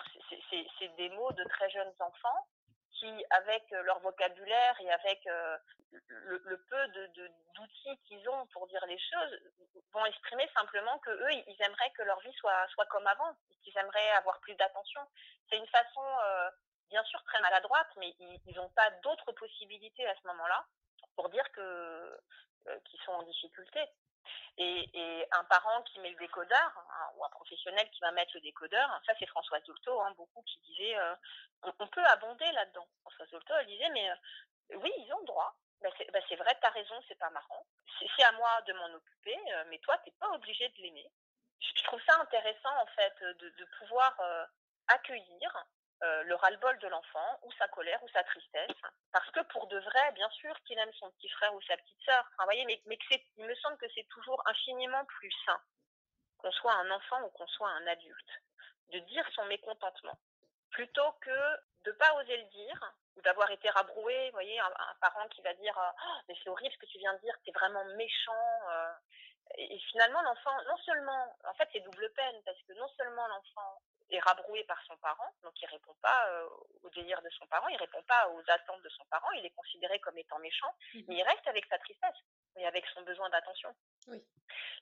c'est- 0.50 0.88
des 0.96 1.08
mots 1.10 1.32
de 1.32 1.44
très 1.44 1.70
jeunes 1.70 1.92
enfants 2.00 2.46
qui, 2.92 3.24
avec 3.30 3.72
euh, 3.72 3.82
leur 3.82 3.98
vocabulaire 4.00 4.76
et 4.80 4.92
avec 4.92 5.26
euh, 5.26 5.56
le, 6.08 6.56
peu 6.68 6.88
d'outils 7.54 7.98
qu'ils 8.04 8.28
ont 8.28 8.46
pour 8.48 8.66
dire 8.68 8.84
les 8.86 8.98
choses, 8.98 9.38
vont 9.92 10.04
exprimer 10.06 10.48
simplement 10.54 10.98
que 11.00 11.10
eux, 11.10 11.32
ils 11.32 11.62
aimeraient 11.62 11.90
que 11.92 12.02
leur 12.02 12.20
vie 12.20 12.32
soit 12.34 12.86
comme 12.90 13.06
avant, 13.06 13.34
qu'ils 13.62 13.76
aimeraient 13.78 14.10
avoir 14.12 14.38
plus 14.40 14.54
d'attention. 14.54 15.00
C'est 15.48 15.56
une 15.58 15.66
façon, 15.68 16.02
euh, 16.24 16.50
bien 16.90 17.02
sûr, 17.04 17.22
très 17.24 17.40
maladroite, 17.40 17.88
mais 17.96 18.14
ils 18.18 18.54
n'ont 18.56 18.70
pas 18.70 18.90
d'autres 19.02 19.32
possibilités 19.32 20.06
à 20.06 20.14
ce 20.16 20.26
moment-là 20.28 20.64
pour 21.16 21.28
dire 21.30 21.44
qu'ils 21.52 23.00
sont 23.04 23.12
en 23.12 23.22
difficulté. 23.22 23.80
Et, 24.58 25.26
un 25.34 25.44
parent 25.44 25.82
qui 25.82 25.98
met 26.00 26.10
le 26.10 26.18
décodeur, 26.18 26.72
hein, 26.76 27.10
ou 27.16 27.24
un 27.24 27.30
professionnel 27.30 27.88
qui 27.90 28.00
va 28.00 28.12
mettre 28.12 28.32
le 28.34 28.40
décodeur, 28.42 29.00
ça 29.06 29.14
c'est 29.18 29.26
Françoise 29.26 29.62
Dolto, 29.64 30.00
hein, 30.02 30.12
beaucoup 30.16 30.42
qui 30.42 30.58
disait, 30.60 30.96
euh, 30.98 31.14
on, 31.78 31.86
peut 31.86 32.04
abonder 32.04 32.50
là-dedans. 32.52 32.86
Françoise 33.00 33.30
Dolto, 33.30 33.54
elle 33.58 33.66
disait, 33.66 33.88
mais 33.90 34.10
euh, 34.10 34.76
oui, 34.76 34.92
ils 34.98 35.12
ont 35.14 35.20
le 35.20 35.26
droit. 35.26 35.56
Bah, 35.80 35.88
c'est 35.96 36.06
c'est 36.28 36.36
vrai, 36.36 36.56
t'as 36.60 36.70
raison, 36.70 36.94
c'est 37.08 37.18
pas 37.18 37.30
marrant. 37.30 37.66
C'est 38.16 38.24
à 38.24 38.32
moi 38.32 38.60
de 38.62 38.72
m'en 38.74 38.94
occuper, 38.94 39.38
euh, 39.54 39.64
mais 39.68 39.78
toi, 39.78 39.96
t'es 40.04 40.12
pas 40.12 40.28
obligé 40.30 40.68
de 40.68 40.82
l'aimer. 40.82 41.10
Je, 41.60 41.84
trouve 41.84 42.02
ça 42.06 42.20
intéressant, 42.20 42.76
en 42.82 42.86
fait, 42.86 43.14
de, 43.20 43.48
de 43.48 43.64
pouvoir 43.78 44.14
euh, 44.20 44.44
accueillir 44.88 45.66
euh, 46.02 46.22
le 46.24 46.34
ras-le-bol 46.34 46.78
de 46.78 46.88
l'enfant, 46.88 47.38
ou 47.42 47.52
sa 47.52 47.68
colère, 47.68 48.02
ou 48.02 48.08
sa 48.08 48.24
tristesse, 48.24 48.76
parce 49.12 49.30
que 49.30 49.40
pour 49.52 49.66
de 49.68 49.78
vrai, 49.78 50.12
bien 50.12 50.28
sûr 50.30 50.54
qu'il 50.64 50.78
aime 50.78 50.92
son 50.94 51.10
petit 51.12 51.28
frère 51.28 51.54
ou 51.54 51.62
sa 51.62 51.76
petite 51.76 52.02
sœur, 52.04 52.24
voyez, 52.44 52.64
mais, 52.64 52.82
mais 52.86 52.98
il 53.36 53.44
me 53.44 53.54
semble 53.56 53.78
que 53.78 53.86
c'est 53.94 54.06
toujours 54.08 54.42
infiniment 54.46 55.04
plus 55.04 55.32
sain 55.46 55.60
qu'on 56.38 56.52
soit 56.52 56.74
un 56.74 56.90
enfant 56.90 57.22
ou 57.22 57.30
qu'on 57.30 57.46
soit 57.46 57.70
un 57.70 57.86
adulte, 57.86 58.42
de 58.88 58.98
dire 58.98 59.24
son 59.34 59.44
mécontentement, 59.44 60.18
plutôt 60.70 61.12
que 61.20 61.56
de 61.84 61.92
pas 61.92 62.14
oser 62.14 62.36
le 62.36 62.48
dire, 62.48 62.94
ou 63.16 63.22
d'avoir 63.22 63.50
été 63.50 63.68
rabroué, 63.70 64.26
vous 64.30 64.36
voyez, 64.36 64.58
un, 64.58 64.72
parent 65.00 65.28
qui 65.28 65.42
va 65.42 65.54
dire 65.54 65.74
Ah, 65.76 65.94
mais 66.28 66.34
c'est 66.42 66.50
horrible 66.50 66.72
ce 66.74 66.78
que 66.78 66.86
tu 66.86 66.98
viens 66.98 67.14
de 67.14 67.20
dire, 67.20 67.34
t'es 67.44 67.52
vraiment 67.52 67.84
méchant. 67.96 68.70
euh. 68.70 68.92
Et 69.56 69.78
finalement, 69.90 70.22
l'enfant, 70.22 70.56
non 70.66 70.76
seulement, 70.78 71.36
en 71.44 71.54
fait, 71.54 71.68
c'est 71.72 71.80
double 71.80 72.10
peine, 72.14 72.42
parce 72.44 72.60
que 72.62 72.72
non 72.72 72.88
seulement 72.96 73.26
l'enfant 73.28 73.82
est 74.14 74.20
rabroué 74.20 74.64
par 74.64 74.80
son 74.86 74.96
parent, 74.98 75.34
donc 75.42 75.52
il 75.60 75.66
répond 75.66 75.94
pas 76.02 76.28
euh, 76.30 76.48
au 76.82 76.90
de 76.90 77.30
son 77.30 77.46
parent, 77.46 77.68
il 77.68 77.76
répond 77.76 78.02
pas 78.02 78.28
aux 78.30 78.42
attentes 78.48 78.82
de 78.82 78.88
son 78.90 79.04
parent, 79.06 79.30
il 79.32 79.44
est 79.44 79.50
considéré 79.50 79.98
comme 80.00 80.16
étant 80.18 80.38
méchant, 80.38 80.74
Mhm. 80.94 81.04
mais 81.08 81.16
il 81.16 81.22
reste 81.22 81.46
avec 81.46 81.64
sa 81.66 81.78
tristesse 81.78 82.16
et 82.56 82.66
avec 82.66 82.84
son 82.94 83.02
besoin 83.02 83.28
d'attention. 83.30 83.74
Oui. 84.08 84.22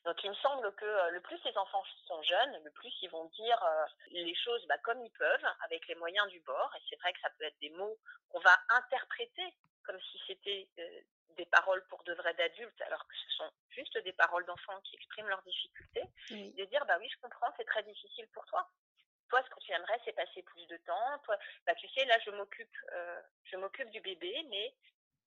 Donc 0.05 0.23
il 0.25 0.31
me 0.31 0.35
semble 0.37 0.75
que 0.75 0.85
euh, 0.85 1.11
le 1.11 1.21
plus 1.21 1.43
les 1.45 1.57
enfants 1.57 1.85
sont 2.07 2.23
jeunes, 2.23 2.62
le 2.64 2.71
plus 2.71 2.93
ils 3.03 3.11
vont 3.11 3.27
dire 3.27 3.62
euh, 3.62 3.85
les 4.11 4.35
choses 4.35 4.64
bah, 4.66 4.79
comme 4.79 5.05
ils 5.05 5.12
peuvent, 5.12 5.47
avec 5.64 5.87
les 5.88 5.95
moyens 5.95 6.29
du 6.29 6.40
bord. 6.40 6.75
Et 6.77 6.83
c'est 6.88 6.97
vrai 7.01 7.12
que 7.12 7.21
ça 7.21 7.31
peut 7.31 7.45
être 7.45 7.59
des 7.61 7.71
mots 7.71 7.99
qu'on 8.31 8.40
va 8.40 8.57
interpréter 8.71 9.55
comme 9.85 10.01
si 10.01 10.21
c'était 10.27 10.69
euh, 10.79 11.01
des 11.37 11.47
paroles 11.47 11.87
pour 11.88 12.03
de 12.05 12.14
vrais 12.14 12.35
d'adultes, 12.35 12.81
alors 12.83 13.07
que 13.07 13.14
ce 13.14 13.31
sont 13.37 13.51
juste 13.71 13.97
des 13.99 14.12
paroles 14.12 14.45
d'enfants 14.47 14.81
qui 14.83 14.97
expriment 14.97 15.29
leurs 15.29 15.43
difficultés. 15.43 16.05
Oui. 16.31 16.53
De 16.55 16.64
dire 16.64 16.85
bah 16.87 16.97
oui, 16.99 17.09
je 17.09 17.19
comprends, 17.21 17.53
c'est 17.57 17.64
très 17.64 17.83
difficile 17.83 18.29
pour 18.33 18.45
toi. 18.47 18.69
Toi, 19.31 19.43
ce 19.45 19.51
que 19.51 19.61
tu 19.61 19.73
aimerais, 19.73 19.99
c'est 20.05 20.12
passer 20.12 20.43
plus 20.43 20.66
de 20.66 20.77
temps. 20.79 21.19
Toi, 21.25 21.38
bah 21.66 21.75
tu 21.77 21.88
sais, 21.88 22.05
là, 22.05 22.19
je 22.25 22.31
m'occupe, 22.33 22.77
euh, 22.93 23.21
je 23.45 23.57
m'occupe 23.57 23.88
du 23.90 24.01
bébé, 24.01 24.45
mais 24.51 24.75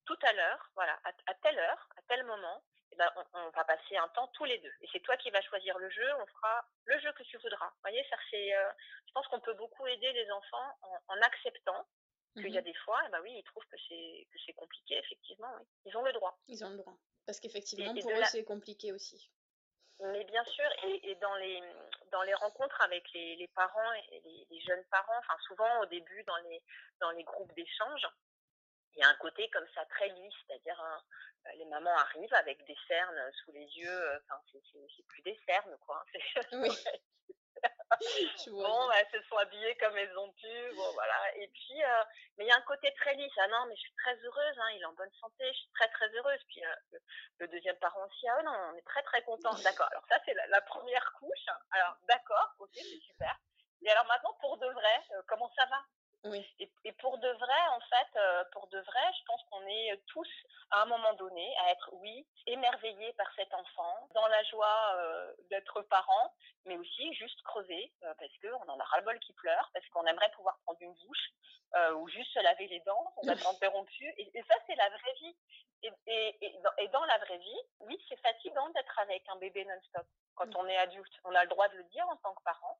tout 0.06 0.20
à 0.24 0.34
l'heure, 0.34 0.70
voilà, 0.76 1.00
à, 1.06 1.12
à 1.28 1.34
telle 1.36 1.58
heure, 1.58 1.89
à 1.98 2.02
tel 2.10 2.24
moment, 2.26 2.62
eh 2.92 2.96
ben, 2.98 3.10
on, 3.16 3.26
on 3.39 3.50
va 3.52 3.63
passer 3.63 3.96
un 3.98 4.08
temps 4.10 4.28
tous 4.30 4.44
les 4.46 4.60
deux. 4.60 4.74
Et 4.82 4.89
c'est 4.92 5.00
toi 5.00 5.16
qui 5.18 5.32
vas 5.32 5.42
choisir 5.42 5.78
le 5.80 5.89
jeu, 5.89 6.13
on 6.20 6.26
fera 6.28 6.66
le 6.86 7.00
jeu 7.00 7.12
que 7.13 7.24
tu 7.24 7.38
voudras. 7.38 7.68
Vous 7.70 7.82
voyez, 7.82 8.06
ça 8.10 8.18
c'est, 8.30 8.54
euh, 8.56 8.72
je 9.08 9.12
pense 9.13 9.28
qu'on 9.30 9.39
peut 9.39 9.54
beaucoup 9.54 9.88
aider 9.88 10.12
les 10.12 10.30
enfants 10.32 10.78
en, 10.82 10.98
en 11.08 11.22
acceptant 11.22 11.88
qu'il 12.36 12.50
y 12.50 12.58
a 12.58 12.62
Mhm. 12.62 12.66
des 12.66 12.74
fois, 12.84 13.00
eh 13.08 13.10
ben 13.12 13.22
oui, 13.22 13.32
ils 13.38 13.44
trouvent 13.44 13.66
que 13.68 13.78
c'est 13.88 14.28
que 14.34 14.39
c'est 14.46 14.54
compliqué, 14.54 14.98
effectivement, 14.98 15.54
oui. 15.60 15.66
Ils 15.86 15.96
ont 15.96 16.04
le 16.04 16.12
droit. 16.13 16.38
Ils 16.48 16.66
ont 16.66 16.70
le 16.70 16.78
droit. 16.78 16.98
Parce 17.26 17.39
qu'effectivement, 17.39 17.94
pour 17.96 18.12
eux, 18.12 18.20
la- 18.20 18.26
c'est 18.26 18.44
compliqué 18.44 18.92
aussi. 18.92 19.32
Mais 20.04 20.24
bien 20.26 20.44
sûr, 20.46 20.70
et, 20.84 21.12
et 21.12 21.16
dans 21.16 21.36
les 21.36 21.62
dans 22.12 22.22
les 22.24 22.34
rencontres 22.34 22.80
avec 22.82 23.04
les, 23.13 23.36
les 23.38 23.48
parents 23.50 23.94
et 23.94 24.20
les, 24.20 24.48
les 24.50 24.62
jeunes 24.62 24.84
parents, 24.92 25.18
enfin 25.20 25.38
souvent 25.48 25.80
au 25.82 25.86
début 25.86 26.24
dans 26.24 26.38
les 26.38 26.62
dans 27.00 27.12
les 27.12 27.24
groupes 27.24 27.54
d'échange, 27.54 28.06
il 28.96 29.00
y 29.00 29.04
a 29.04 29.10
un 29.10 29.16
côté 29.16 29.50
comme 29.50 29.68
ça 29.74 29.86
très 29.86 30.10
lisse, 30.10 30.34
c'est-à-dire 30.46 30.80
hein, 30.82 31.02
euh, 31.48 31.52
les 31.56 31.66
mamans 31.66 31.96
arrivent 31.98 32.34
avec 32.34 32.63
des 32.66 32.78
cernes 32.88 33.32
sous 33.44 33.52
les 33.54 33.66
yeux, 33.66 33.89
euh, 34.12 34.20
enfin 34.30 34.42
c'est 34.96 35.06
plus 35.08 35.22
des 35.24 35.39
cernes 35.48 35.78
quoi. 35.86 36.04
hein, 36.13 36.20
Oui. 36.54 36.70
Bon, 38.47 38.88
bah, 38.88 38.93
elles 38.99 39.21
se 39.21 39.27
sont 39.27 39.38
habillées 39.38 39.75
comme 39.77 39.97
elles 39.97 40.17
ont 40.17 40.32
pu, 40.34 40.73
bon 40.75 40.91
voilà. 40.93 41.36
Et 41.38 41.47
puis, 41.47 41.84
euh, 41.84 42.03
mais 42.38 42.45
il 42.45 42.47
y 42.47 42.51
a 42.51 42.58
un 42.58 42.62
côté 42.62 42.93
très 42.99 43.13
lisse. 43.15 43.34
Ah 43.38 43.47
non, 43.47 43.65
mais 43.67 43.75
je 43.75 43.82
suis 43.82 43.93
très 44.03 44.15
heureuse, 44.23 44.58
hein, 44.60 44.69
il 44.75 44.82
est 44.82 44.86
en 44.86 44.93
bonne 44.93 45.12
santé, 45.19 45.45
je 45.47 45.58
suis 45.60 45.69
très 45.75 45.88
très 45.89 46.10
heureuse. 46.15 46.39
Puis 46.47 46.63
euh, 46.65 46.75
le, 46.91 46.99
le 47.39 47.47
deuxième 47.49 47.77
parent 47.77 48.06
aussi, 48.06 48.27
ah 48.27 48.43
non, 48.43 48.51
on 48.73 48.75
est 48.77 48.86
très 48.86 49.03
très 49.03 49.21
content. 49.23 49.51
D'accord. 49.63 49.88
Alors 49.91 50.06
ça 50.10 50.19
c'est 50.25 50.34
la, 50.34 50.47
la 50.47 50.62
première 50.62 51.13
couche. 51.19 51.45
Alors 51.71 51.95
d'accord, 52.08 52.49
ok, 52.60 52.71
c'est 52.73 52.99
super. 53.01 53.36
Et 53.86 53.89
alors 53.89 54.06
maintenant 54.06 54.34
pour 54.41 54.58
de 54.58 54.67
vrai, 54.67 54.97
euh, 55.12 55.21
comment 55.27 55.51
ça 55.56 55.65
va? 55.65 55.82
Oui. 56.26 56.46
et, 56.60 56.72
et 56.86 56.92
pour 56.94 57.18
de 57.18 57.28
vrai, 57.28 57.68
en 57.72 57.80
fait, 57.82 58.20
euh, 58.20 58.44
pour 58.54 58.68
de 58.68 58.80
vrai, 58.80 59.14
je 59.20 59.26
pense 59.26 59.44
qu'on 59.52 59.66
est 59.68 60.02
tous 60.08 60.30
à 60.72 60.82
un 60.82 60.86
moment 60.86 61.14
donné 61.14 61.56
à 61.60 61.72
être, 61.72 61.90
oui, 61.94 62.26
émerveillés 62.48 63.14
par 63.14 63.32
cet 63.36 63.54
enfant, 63.54 64.08
dans 64.16 64.28
la 64.28 64.44
joie 64.44 64.96
euh, 64.96 65.34
d'être 65.50 65.82
parent, 65.84 66.34
mais 66.66 66.78
aussi 66.78 67.14
juste 67.14 67.42
crevés, 67.44 67.94
euh, 68.04 68.14
parce 68.18 68.32
qu'on 68.42 68.70
en 68.72 68.80
a 68.80 68.84
ras-le-bol 68.84 69.20
qui 69.20 69.34
pleure, 69.34 69.70
parce 69.74 69.88
qu'on 69.90 70.06
aimerait 70.06 70.32
pouvoir 70.32 70.58
prendre 70.64 70.82
une 70.82 70.96
douche, 70.96 71.30
euh, 71.76 71.94
ou 71.96 72.08
juste 72.08 72.32
se 72.34 72.40
laver 72.40 72.68
les 72.68 72.80
dents, 72.82 73.14
on 73.18 73.28
va 73.28 73.34
être 73.34 73.48
interrompu. 73.56 74.06
Et, 74.18 74.32
et 74.34 74.44
ça, 74.44 74.56
c'est 74.66 74.76
la 74.76 74.90
vraie 74.90 75.14
vie. 75.22 75.36
Et, 75.84 76.60
dans, 76.64 76.72
et 76.78 76.88
dans 76.88 77.04
la 77.04 77.18
vraie 77.18 77.38
vie, 77.38 77.62
oui, 77.82 78.02
c'est 78.08 78.20
fatigant 78.22 78.70
d'être 78.70 79.00
avec 79.00 79.28
un 79.28 79.36
bébé 79.36 79.66
non-stop. 79.66 80.08
Quand 80.36 80.56
on 80.56 80.66
est 80.68 80.78
adulte, 80.78 81.14
on 81.26 81.36
a 81.36 81.44
le 81.44 81.50
droit 81.50 81.68
de 81.68 81.76
le 81.76 81.84
dire 81.86 82.08
en 82.08 82.16
tant 82.18 82.34
que 82.34 82.44
parent. 82.44 82.80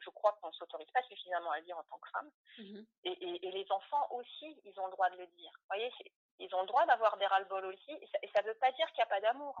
Je 0.00 0.10
crois 0.10 0.32
qu'on 0.40 0.48
ne 0.48 0.52
s'autorise 0.52 0.90
pas 0.92 1.02
suffisamment 1.02 1.50
à 1.50 1.58
le 1.58 1.64
dire 1.64 1.76
en 1.78 1.82
tant 1.84 1.98
que 1.98 2.08
femme. 2.10 2.30
Mhm. 2.58 2.86
Et, 3.04 3.10
et, 3.12 3.48
et 3.48 3.50
les 3.52 3.70
enfants 3.72 4.06
aussi, 4.12 4.60
ils 4.64 4.78
ont 4.80 4.86
le 4.86 4.92
droit 4.92 5.10
de 5.10 5.16
le 5.16 5.26
dire. 5.28 5.50
Vous 5.54 5.66
voyez, 5.68 5.92
ils 6.38 6.54
ont 6.54 6.60
le 6.60 6.66
droit 6.66 6.84
d'avoir 6.86 7.16
des 7.16 7.26
ras-le-bol 7.26 7.64
aussi. 7.66 7.92
Et 8.22 8.28
ça 8.34 8.42
ne 8.42 8.48
veut 8.48 8.54
pas 8.54 8.72
dire 8.72 8.86
qu'il 8.88 8.96
n'y 8.98 9.02
a 9.02 9.06
pas 9.06 9.20
d'amour. 9.20 9.56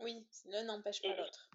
Oui, 0.00 0.26
l'un 0.46 0.62
n'empêche 0.64 1.00
pas 1.02 1.08
l'autre. 1.08 1.48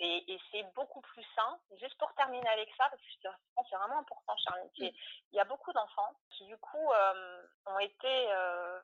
Et, 0.00 0.32
et 0.34 0.40
c'est 0.50 0.64
beaucoup 0.74 1.00
plus 1.02 1.24
sain. 1.36 1.60
Juste 1.76 1.96
pour 1.98 2.12
terminer 2.14 2.48
avec 2.48 2.68
ça, 2.76 2.88
parce 2.90 3.00
que 3.00 3.08
je 3.12 3.28
pense 3.54 3.64
que 3.64 3.70
c'est 3.70 3.76
vraiment 3.76 3.98
important, 4.00 4.36
Charline. 4.38 4.68
c'est- 4.76 4.92
Il 5.32 5.36
y 5.36 5.40
a 5.40 5.44
beaucoup 5.44 5.72
d'enfants 5.72 6.14
qui, 6.30 6.46
du 6.46 6.56
coup, 6.58 6.92
euh, 6.92 7.46
ont 7.66 7.78
été 7.78 8.26
euh, 8.32 8.80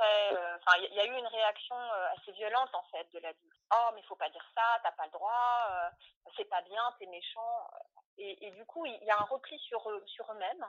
euh, 0.00 0.56
Enfin, 0.56 0.78
il 0.78 0.94
y, 0.94 1.00
a 1.00 1.06
eu 1.06 1.16
une 1.16 1.26
réaction 1.26 1.76
euh, 1.76 2.08
assez 2.16 2.32
violente, 2.32 2.74
en 2.74 2.82
fait, 2.84 3.06
de 3.12 3.18
l'adulte. 3.18 3.56
Oh, 3.72 3.90
mais 3.94 4.02
faut 4.02 4.16
pas 4.16 4.28
dire 4.30 4.44
ça, 4.54 4.80
t'as 4.82 4.92
pas 4.92 5.04
le 5.06 5.10
droit, 5.10 5.66
euh, 5.70 5.90
c'est 6.36 6.48
pas 6.48 6.62
bien, 6.62 6.94
t'es 6.98 7.06
méchant. 7.06 7.68
Et, 8.16 8.50
du 8.52 8.64
coup, 8.66 8.86
il 8.86 9.02
y 9.02 9.10
a 9.10 9.18
un 9.18 9.24
repli 9.24 9.58
sur 9.58 9.90
eux, 9.90 10.02
sur 10.06 10.30
eux-mêmes. 10.30 10.64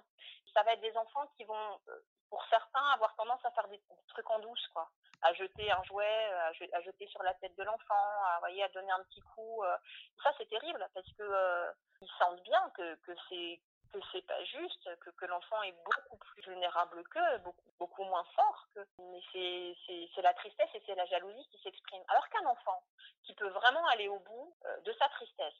Ça 0.54 0.64
va 0.64 0.74
être 0.74 0.82
des 0.82 0.98
enfants 0.98 1.28
qui 1.38 1.44
vont, 1.44 1.80
euh, 1.90 2.00
pour 2.30 2.44
certains, 2.50 2.84
avoir 2.94 3.16
tendance 3.16 3.44
à 3.46 3.52
faire 3.52 3.68
des, 3.68 3.82
trucs 4.08 4.30
en 4.32 4.40
douce, 4.40 4.68
quoi. 4.74 4.90
À 5.22 5.34
jeter 5.34 5.72
un 5.72 5.84
jouet, 5.84 6.26
à, 6.34 6.54
je- 6.54 6.74
à 6.74 6.82
jeter 6.82 7.08
sur 7.08 7.22
la 7.24 7.34
tête 7.36 7.56
de 7.56 7.64
l'enfant, 7.64 8.24
à, 8.26 8.40
voyez, 8.40 8.64
à 8.64 8.70
donner 8.70 8.92
un 8.92 9.04
petit 9.04 9.22
coup. 9.22 9.64
Ça, 10.24 10.32
c'est 10.38 10.50
terrible 10.50 10.88
parce 10.94 11.12
que 11.14 11.74
ils 12.02 12.12
sentent 12.20 12.42
bien 12.44 12.70
que, 12.76 12.96
que 12.96 13.12
c'est 13.30 13.62
que 13.92 14.00
c'est 14.12 14.26
pas 14.26 14.44
juste, 14.44 15.00
que, 15.00 15.10
que 15.12 15.26
l'enfant 15.26 15.62
est 15.64 15.76
beaucoup 15.84 16.18
plus 16.18 16.42
vulnérable 16.44 17.04
qu'eux, 17.10 17.38
beaucoup, 17.40 17.72
beaucoup 17.80 18.04
moins 18.04 18.26
fort 18.36 18.68
que. 18.74 18.86
Mais 19.00 19.22
c'est 20.14 20.22
la 20.22 20.34
tristesse 20.34 20.70
et 20.74 20.84
c'est 20.86 20.96
la 20.96 21.06
jalousie 21.06 21.48
qui 21.50 21.62
s'expriment. 21.62 22.04
Alors 22.08 22.28
qu'un 22.30 22.46
enfant 22.46 22.84
qui 23.24 23.34
peut 23.36 23.50
vraiment 23.50 23.86
aller 23.88 24.08
au 24.08 24.20
bout 24.20 24.56
euh, 24.66 24.80
de 24.82 24.94
sa 24.94 25.10
tristesse, 25.10 25.54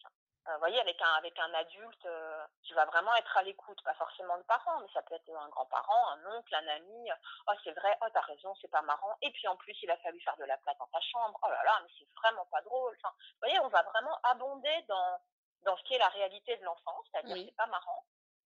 euh, 0.48 0.54
vous 0.54 0.60
voyez, 0.60 0.80
avec 0.80 1.02
un, 1.02 1.14
avec 1.14 1.38
un 1.40 1.54
adulte, 1.56 2.06
euh, 2.06 2.46
tu 2.64 2.76
vas 2.76 2.86
vraiment 2.86 3.16
être 3.16 3.36
à 3.36 3.42
l'écoute, 3.42 3.82
pas 3.84 3.96
forcément 3.96 4.36
le 4.36 4.44
parent, 4.44 4.80
mais 4.80 4.88
ça 4.94 5.02
peut 5.02 5.16
être 5.16 5.30
un 5.36 5.50
grand-parent, 5.50 6.08
un 6.10 6.38
oncle, 6.38 6.54
un 6.54 6.68
ami. 6.68 7.10
Oh, 7.48 7.54
c'est 7.64 7.72
vrai, 7.72 7.98
oh, 8.02 8.08
t'as 8.14 8.22
raison, 8.22 8.54
c'est 8.62 8.70
pas 8.70 8.84
marrant. 8.84 9.18
Et 9.24 9.32
puis 9.32 9.48
en 9.48 9.56
plus, 9.56 9.76
il 9.82 9.90
a 9.90 9.98
fallu 9.98 10.20
faire 10.22 10.38
de 10.38 10.44
la 10.44 10.58
place 10.58 10.78
dans 10.78 10.88
ta 10.88 11.02
chambre. 11.02 11.40
Oh 11.42 11.50
là 11.50 11.64
là, 11.64 11.80
mais 11.82 11.90
c'est 11.98 12.08
vraiment 12.22 12.46
pas 12.46 12.62
drôle. 12.62 12.96
Enfin, 12.98 13.14
vous 13.18 13.40
voyez, 13.42 13.60
on 13.62 13.70
va 13.70 13.82
vraiment 13.82 14.20
abonder 14.24 14.84
dans, 14.88 15.20
dans 15.64 15.76
ce 15.78 15.84
qui 15.84 15.96
est 15.96 16.00
la 16.00 16.10
réalité 16.10 16.56
de 16.58 16.64
l'enfant, 16.64 17.04
c'est-à-dire 17.12 17.38
c'est 17.38 17.56
pas 17.56 17.66
marrant. 17.66 18.04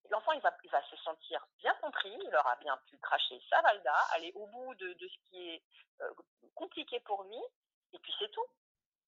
L'enfant, 0.09 0.31
il 0.31 0.41
va, 0.41 0.55
il 0.63 0.69
va 0.71 0.81
se 0.89 0.95
sentir 0.97 1.45
bien 1.59 1.73
compris, 1.75 2.11
il 2.11 2.35
aura 2.35 2.55
bien 2.57 2.77
pu 2.87 2.97
cracher 2.97 3.39
sa 3.49 3.61
valda, 3.61 3.95
aller 4.13 4.31
au 4.35 4.47
bout 4.47 4.75
de, 4.75 4.93
de 4.93 5.07
ce 5.07 5.29
qui 5.29 5.49
est 5.49 5.63
euh, 6.01 6.13
compliqué 6.55 6.99
pour 7.01 7.23
lui, 7.23 7.39
et 7.93 7.99
puis 7.99 8.13
c'est 8.19 8.31
tout. 8.31 8.47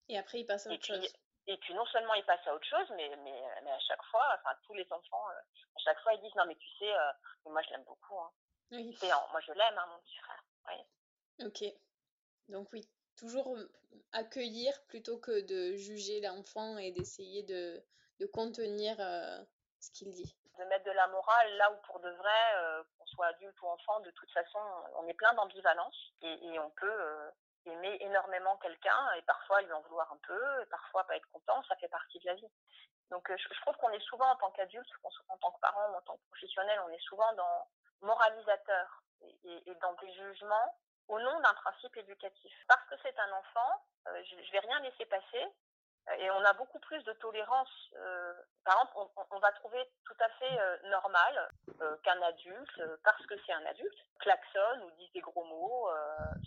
Et 0.09 0.17
après, 0.17 0.41
il 0.41 0.45
passe 0.45 0.67
à 0.67 0.71
autre 0.71 0.85
chose. 0.85 1.13
Et 1.47 1.57
puis 1.57 1.73
non 1.73 1.85
seulement 1.87 2.13
il 2.13 2.23
passe 2.23 2.45
à 2.45 2.53
autre 2.53 2.67
chose, 2.67 2.87
mais, 2.95 3.09
mais, 3.23 3.41
mais 3.63 3.71
à 3.71 3.79
chaque 3.79 4.03
fois, 4.11 4.23
enfin 4.35 4.55
tous 4.63 4.73
les 4.75 4.85
enfants, 4.91 5.29
euh, 5.29 5.41
à 5.75 5.79
chaque 5.83 5.99
fois 6.01 6.13
ils 6.13 6.21
disent 6.21 6.35
non 6.35 6.45
mais 6.45 6.55
tu 6.55 6.67
sais, 6.77 6.93
euh, 6.93 7.11
moi 7.45 7.61
je 7.63 7.71
l'aime 7.71 7.83
beaucoup. 7.83 8.19
Hein. 8.19 8.31
Oui. 8.71 8.95
moi 9.01 9.41
je 9.45 9.51
l'aime, 9.51 9.77
hein, 9.77 9.87
mon 9.87 9.99
petit 10.01 10.17
frère. 10.17 10.43
Oui. 10.67 11.45
Ok. 11.47 11.63
Donc 12.47 12.71
oui, 12.73 12.87
toujours 13.17 13.57
accueillir 14.11 14.73
plutôt 14.85 15.17
que 15.17 15.41
de 15.41 15.75
juger 15.77 16.21
l'enfant 16.21 16.77
et 16.77 16.91
d'essayer 16.91 17.41
de, 17.43 17.83
de 18.19 18.25
contenir 18.27 18.97
ce 18.97 19.91
qu'il 19.91 20.11
dit. 20.11 20.35
De 20.57 20.65
mettre 20.65 20.85
de 20.85 20.91
la 20.91 21.07
morale 21.07 21.57
là 21.57 21.71
où 21.71 21.77
pour 21.87 21.99
de 21.99 22.09
vrai, 22.09 22.83
qu'on 22.97 23.05
soit 23.07 23.27
adulte 23.27 23.59
ou 23.61 23.67
enfant, 23.67 23.99
de 24.01 24.11
toute 24.11 24.31
façon, 24.31 24.59
on 24.97 25.07
est 25.07 25.13
plein 25.13 25.33
d'ambivalence 25.33 26.13
et, 26.21 26.59
on 26.59 26.69
peut 26.71 27.31
aimer 27.65 27.97
énormément 28.01 28.57
quelqu'un 28.57 29.13
et 29.17 29.21
parfois 29.23 29.61
lui 29.61 29.71
en 29.71 29.81
vouloir 29.81 30.11
un 30.11 30.17
peu, 30.17 30.61
et 30.61 30.65
parfois 30.65 31.05
pas 31.05 31.15
être 31.15 31.29
content, 31.31 31.63
ça 31.63 31.75
fait 31.77 31.87
partie 31.87 32.19
de 32.19 32.25
la 32.25 32.35
vie. 32.35 32.51
Donc 33.09 33.29
je, 33.29 33.47
je 33.53 33.61
trouve 33.61 33.75
qu'on 33.77 33.91
est 33.91 34.03
souvent 34.07 34.29
en 34.29 34.35
tant 34.35 34.51
qu'adulte, 34.51 34.89
en 35.29 35.37
tant 35.37 35.51
que 35.51 35.59
parent 35.59 35.89
ou 35.91 35.95
en 35.95 36.01
tant 36.01 36.17
que 36.17 36.27
professionnel, 36.31 36.79
on 36.85 36.89
est 36.89 37.01
souvent 37.03 37.31
dans 37.33 37.67
moralisateur 38.01 39.03
et, 39.43 39.69
et 39.69 39.75
dans 39.75 39.93
des 39.93 40.13
jugements 40.13 40.75
au 41.07 41.19
nom 41.19 41.39
d'un 41.41 41.53
principe 41.53 41.95
éducatif. 41.97 42.53
Parce 42.67 42.83
que 42.87 42.95
c'est 43.03 43.17
un 43.19 43.31
enfant, 43.33 43.85
je, 44.05 44.43
je 44.43 44.51
vais 44.51 44.59
rien 44.59 44.79
laisser 44.79 45.05
passer, 45.05 45.45
et 46.17 46.29
on 46.31 46.43
a 46.43 46.53
beaucoup 46.53 46.79
plus 46.79 47.03
de 47.03 47.13
tolérance. 47.13 47.69
Euh, 47.95 48.33
par 48.63 48.75
exemple, 48.75 49.11
on, 49.31 49.39
va 49.39 49.51
trouver 49.53 49.79
tout 50.05 50.15
à 50.19 50.29
fait 50.29 50.59
euh, 50.59 50.77
normal 50.89 51.49
euh, 51.81 51.95
qu'un 52.03 52.21
adulte, 52.21 52.81
parce 53.03 53.25
que 53.25 53.35
c'est 53.45 53.53
un 53.53 53.65
adulte, 53.65 53.97
klaxonne 54.19 54.83
ou 54.83 54.91
dise 54.91 55.11
des 55.13 55.21
gros 55.21 55.43
mots, 55.43 55.89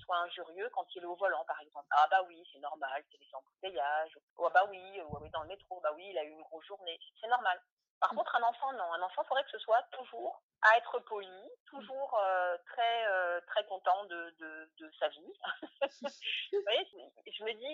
soit 0.04 0.18
injurieux 0.18 0.68
quand 0.74 0.86
il 0.94 1.02
est 1.02 1.06
au 1.06 1.16
volant, 1.16 1.44
par 1.44 1.60
exemple. 1.60 1.86
Ah 1.90 2.06
bah 2.10 2.22
oui, 2.26 2.42
c'est 2.52 2.60
normal, 2.60 3.02
c'est 3.10 3.18
les 3.18 3.34
embouteillages. 3.34 4.16
Ou 4.38 4.46
ah 4.46 4.50
bah 4.50 4.64
oui, 4.68 5.00
ou 5.02 5.16
ah 5.16 5.18
oui, 5.22 5.30
dans 5.30 5.42
le 5.42 5.48
métro, 5.48 5.80
bah 5.80 5.92
oui, 5.94 6.06
il 6.10 6.18
a 6.18 6.24
eu 6.24 6.30
une 6.30 6.42
grosse 6.42 6.66
journée. 6.66 6.98
C'est 7.20 7.28
normal. 7.28 7.60
Par 8.04 8.12
mmh. 8.12 8.16
contre, 8.18 8.36
un 8.36 8.42
enfant, 8.42 8.70
non. 8.74 8.92
Un 8.92 9.00
enfant, 9.00 9.22
il 9.22 9.28
faudrait 9.28 9.44
que 9.44 9.50
ce 9.50 9.58
soit 9.60 9.82
toujours 9.92 10.42
à 10.60 10.76
être 10.76 10.98
poli, 10.98 11.50
toujours 11.64 12.20
euh, 12.22 12.58
très 12.66 13.06
euh, 13.06 13.40
très 13.46 13.64
content 13.64 14.04
de, 14.04 14.34
de, 14.38 14.70
de 14.76 14.90
sa 15.00 15.08
vie. 15.08 15.32
Vous 16.52 16.62
voyez, 16.64 16.86
je 17.26 17.44
me 17.44 17.52
dis, 17.54 17.64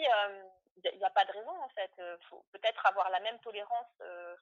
il 0.93 0.99
n'y 0.99 1.05
a, 1.05 1.11
pas 1.11 1.25
de 1.25 1.33
raison 1.33 1.51
en 1.51 1.69
fait. 1.71 1.91
Il 1.99 2.27
faut 2.29 2.45
peut-être 2.53 2.87
avoir 2.87 3.11
la 3.11 3.19
même 3.19 3.41
tolérance 3.41 3.91
euh, 4.03 4.37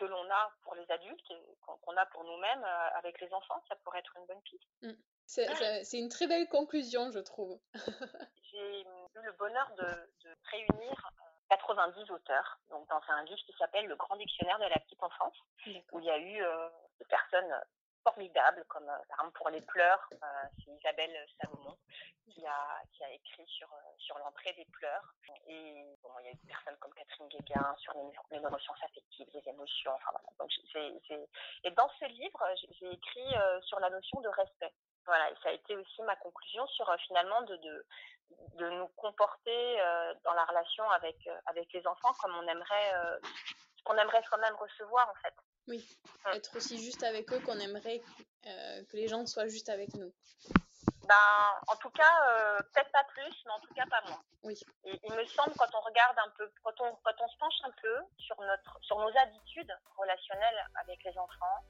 que 0.00 0.04
l'on 0.04 0.28
a 0.32 0.50
pour 0.62 0.74
les 0.74 0.90
adultes, 0.90 1.32
qu'on 1.60 1.96
a 1.96 2.06
pour 2.06 2.24
nous-mêmes 2.24 2.64
avec 2.96 3.20
les 3.20 3.32
enfants. 3.32 3.62
Ça 3.68 3.76
pourrait 3.76 4.00
être 4.00 4.16
une 4.16 4.26
bonne 4.26 4.42
piste. 4.42 4.68
Mmh. 4.82 4.92
C'est 5.26 5.98
une 5.98 6.08
très 6.08 6.26
belle 6.26 6.48
conclusion, 6.48 7.12
je 7.12 7.20
trouve. 7.20 7.60
J'ai 8.50 8.80
eu 8.80 8.84
le 9.14 9.32
bonheur 9.34 9.70
de, 9.76 9.84
de 10.24 10.36
réunir 10.50 11.10
90 11.48 12.10
auteurs, 12.10 12.58
donc 12.70 12.88
dans 12.88 13.00
un 13.08 13.22
livre 13.24 13.40
qui 13.46 13.54
s'appelle 13.58 13.86
Le 13.86 13.96
Grand 13.96 14.16
Dictionnaire 14.16 14.58
de 14.58 14.64
la 14.64 14.78
petite 14.80 15.02
enfance, 15.02 15.36
où 15.92 16.00
il 16.00 16.04
y 16.04 16.10
a 16.10 16.18
eu 16.18 16.42
euh, 16.42 16.68
des 16.98 17.04
personnes 17.06 17.54
formidables, 18.02 18.64
comme 18.68 18.88
euh, 18.88 18.98
par 19.08 19.20
exemple 19.20 19.38
pour 19.38 19.50
les 19.50 19.60
pleurs, 19.62 20.08
euh, 20.12 20.26
c'est 20.58 20.70
Isabelle 20.70 21.26
Salomon 21.40 21.76
qui 22.24 22.44
a, 22.44 22.82
qui 22.92 23.04
a 23.04 23.10
écrit 23.10 23.46
sur, 23.46 23.68
sur 23.98 24.18
l'entrée 24.18 24.52
des 24.54 24.64
pleurs. 24.66 25.14
Et 25.46 25.84
bon, 26.02 26.10
il 26.20 26.26
y 26.26 26.28
a 26.28 26.32
eu 26.32 26.36
des 26.36 26.48
personnes 26.48 26.76
comme 26.78 26.92
Catherine 26.94 27.28
Guéguin 27.28 27.74
sur 27.78 27.92
les, 27.94 28.36
les 28.36 28.40
neurosciences 28.40 28.82
affectives, 28.82 29.28
les 29.32 29.48
émotions. 29.48 29.92
Enfin, 29.92 30.10
voilà. 30.10 30.28
Donc, 30.38 30.50
Et 31.64 31.70
dans 31.70 31.88
ce 32.00 32.04
livre, 32.06 32.44
j'ai 32.80 32.92
écrit 32.92 33.34
sur 33.62 33.78
la 33.78 33.90
notion 33.90 34.20
de 34.20 34.28
respect. 34.28 34.72
Voilà, 35.06 35.30
et 35.30 35.34
ça 35.42 35.50
a 35.50 35.52
été 35.52 35.76
aussi 35.76 36.02
ma 36.02 36.16
conclusion 36.16 36.66
sur 36.66 36.92
finalement 37.06 37.40
de, 37.42 37.56
de, 37.56 37.86
de 38.54 38.70
nous 38.70 38.88
comporter 38.96 39.80
euh, 39.80 40.14
dans 40.24 40.34
la 40.34 40.44
relation 40.44 40.88
avec, 40.90 41.16
euh, 41.26 41.38
avec 41.46 41.72
les 41.72 41.86
enfants 41.86 42.12
comme 42.20 42.34
on 42.36 42.48
aimerait, 42.48 42.94
euh, 42.96 43.18
qu'on 43.84 43.96
aimerait 43.96 44.22
soi-même 44.24 44.54
recevoir 44.56 45.08
en 45.08 45.14
fait. 45.22 45.34
Oui, 45.68 45.84
être 46.32 46.56
aussi 46.56 46.78
juste 46.78 47.02
avec 47.02 47.32
eux 47.32 47.40
qu'on 47.40 47.58
aimerait 47.58 48.00
que 48.44 48.96
les 48.96 49.08
gens 49.08 49.26
soient 49.26 49.48
juste 49.48 49.68
avec 49.68 49.94
nous. 49.94 50.12
Ben, 51.08 51.14
en 51.66 51.76
tout 51.76 51.90
cas, 51.90 52.62
peut-être 52.72 52.92
pas 52.92 53.02
plus, 53.04 53.34
mais 53.44 53.50
en 53.50 53.58
tout 53.60 53.74
cas 53.74 53.84
pas 53.86 54.00
moins. 54.08 54.22
Oui. 54.44 54.60
Et 54.84 55.00
il 55.02 55.12
me 55.12 55.24
semble 55.26 55.52
quand 55.58 55.74
on 55.74 55.80
regarde 55.80 56.16
un 56.18 56.30
peu, 56.38 56.48
quand 56.62 56.80
on, 56.80 56.94
quand 57.02 57.20
on 57.20 57.28
se 57.28 57.36
penche 57.38 57.54
un 57.64 57.72
peu 57.82 57.96
sur 58.18 58.40
notre, 58.40 58.78
sur 58.82 58.98
nos 59.00 59.10
habitudes 59.18 59.76
relationnelles 59.96 60.66
avec 60.76 61.02
les 61.02 61.18
enfants, 61.18 61.64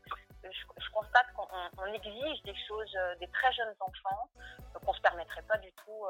je, 0.53 0.91
constate 0.91 1.27
qu'on 1.35 1.93
exige 1.93 2.43
des 2.43 2.55
choses 2.67 2.97
des 3.21 3.29
très 3.29 3.53
jeunes 3.53 3.75
enfants 3.81 4.29
qu'on 4.85 4.93
se 4.93 5.01
permettrait 5.01 5.43
pas 5.43 5.59
du 5.59 5.71
tout. 5.73 6.05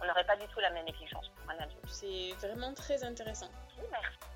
on 0.00 0.06
n'aurait 0.06 0.26
pas 0.26 0.36
du 0.36 0.46
tout 0.48 0.60
la 0.60 0.70
même 0.70 0.86
exigence 0.86 1.28
pour 1.28 1.50
un 1.50 1.58
adulte. 1.58 1.88
C'est 1.88 2.32
vraiment 2.46 2.72
très 2.74 3.02
intéressant. 3.04 3.50
merci. 3.90 4.35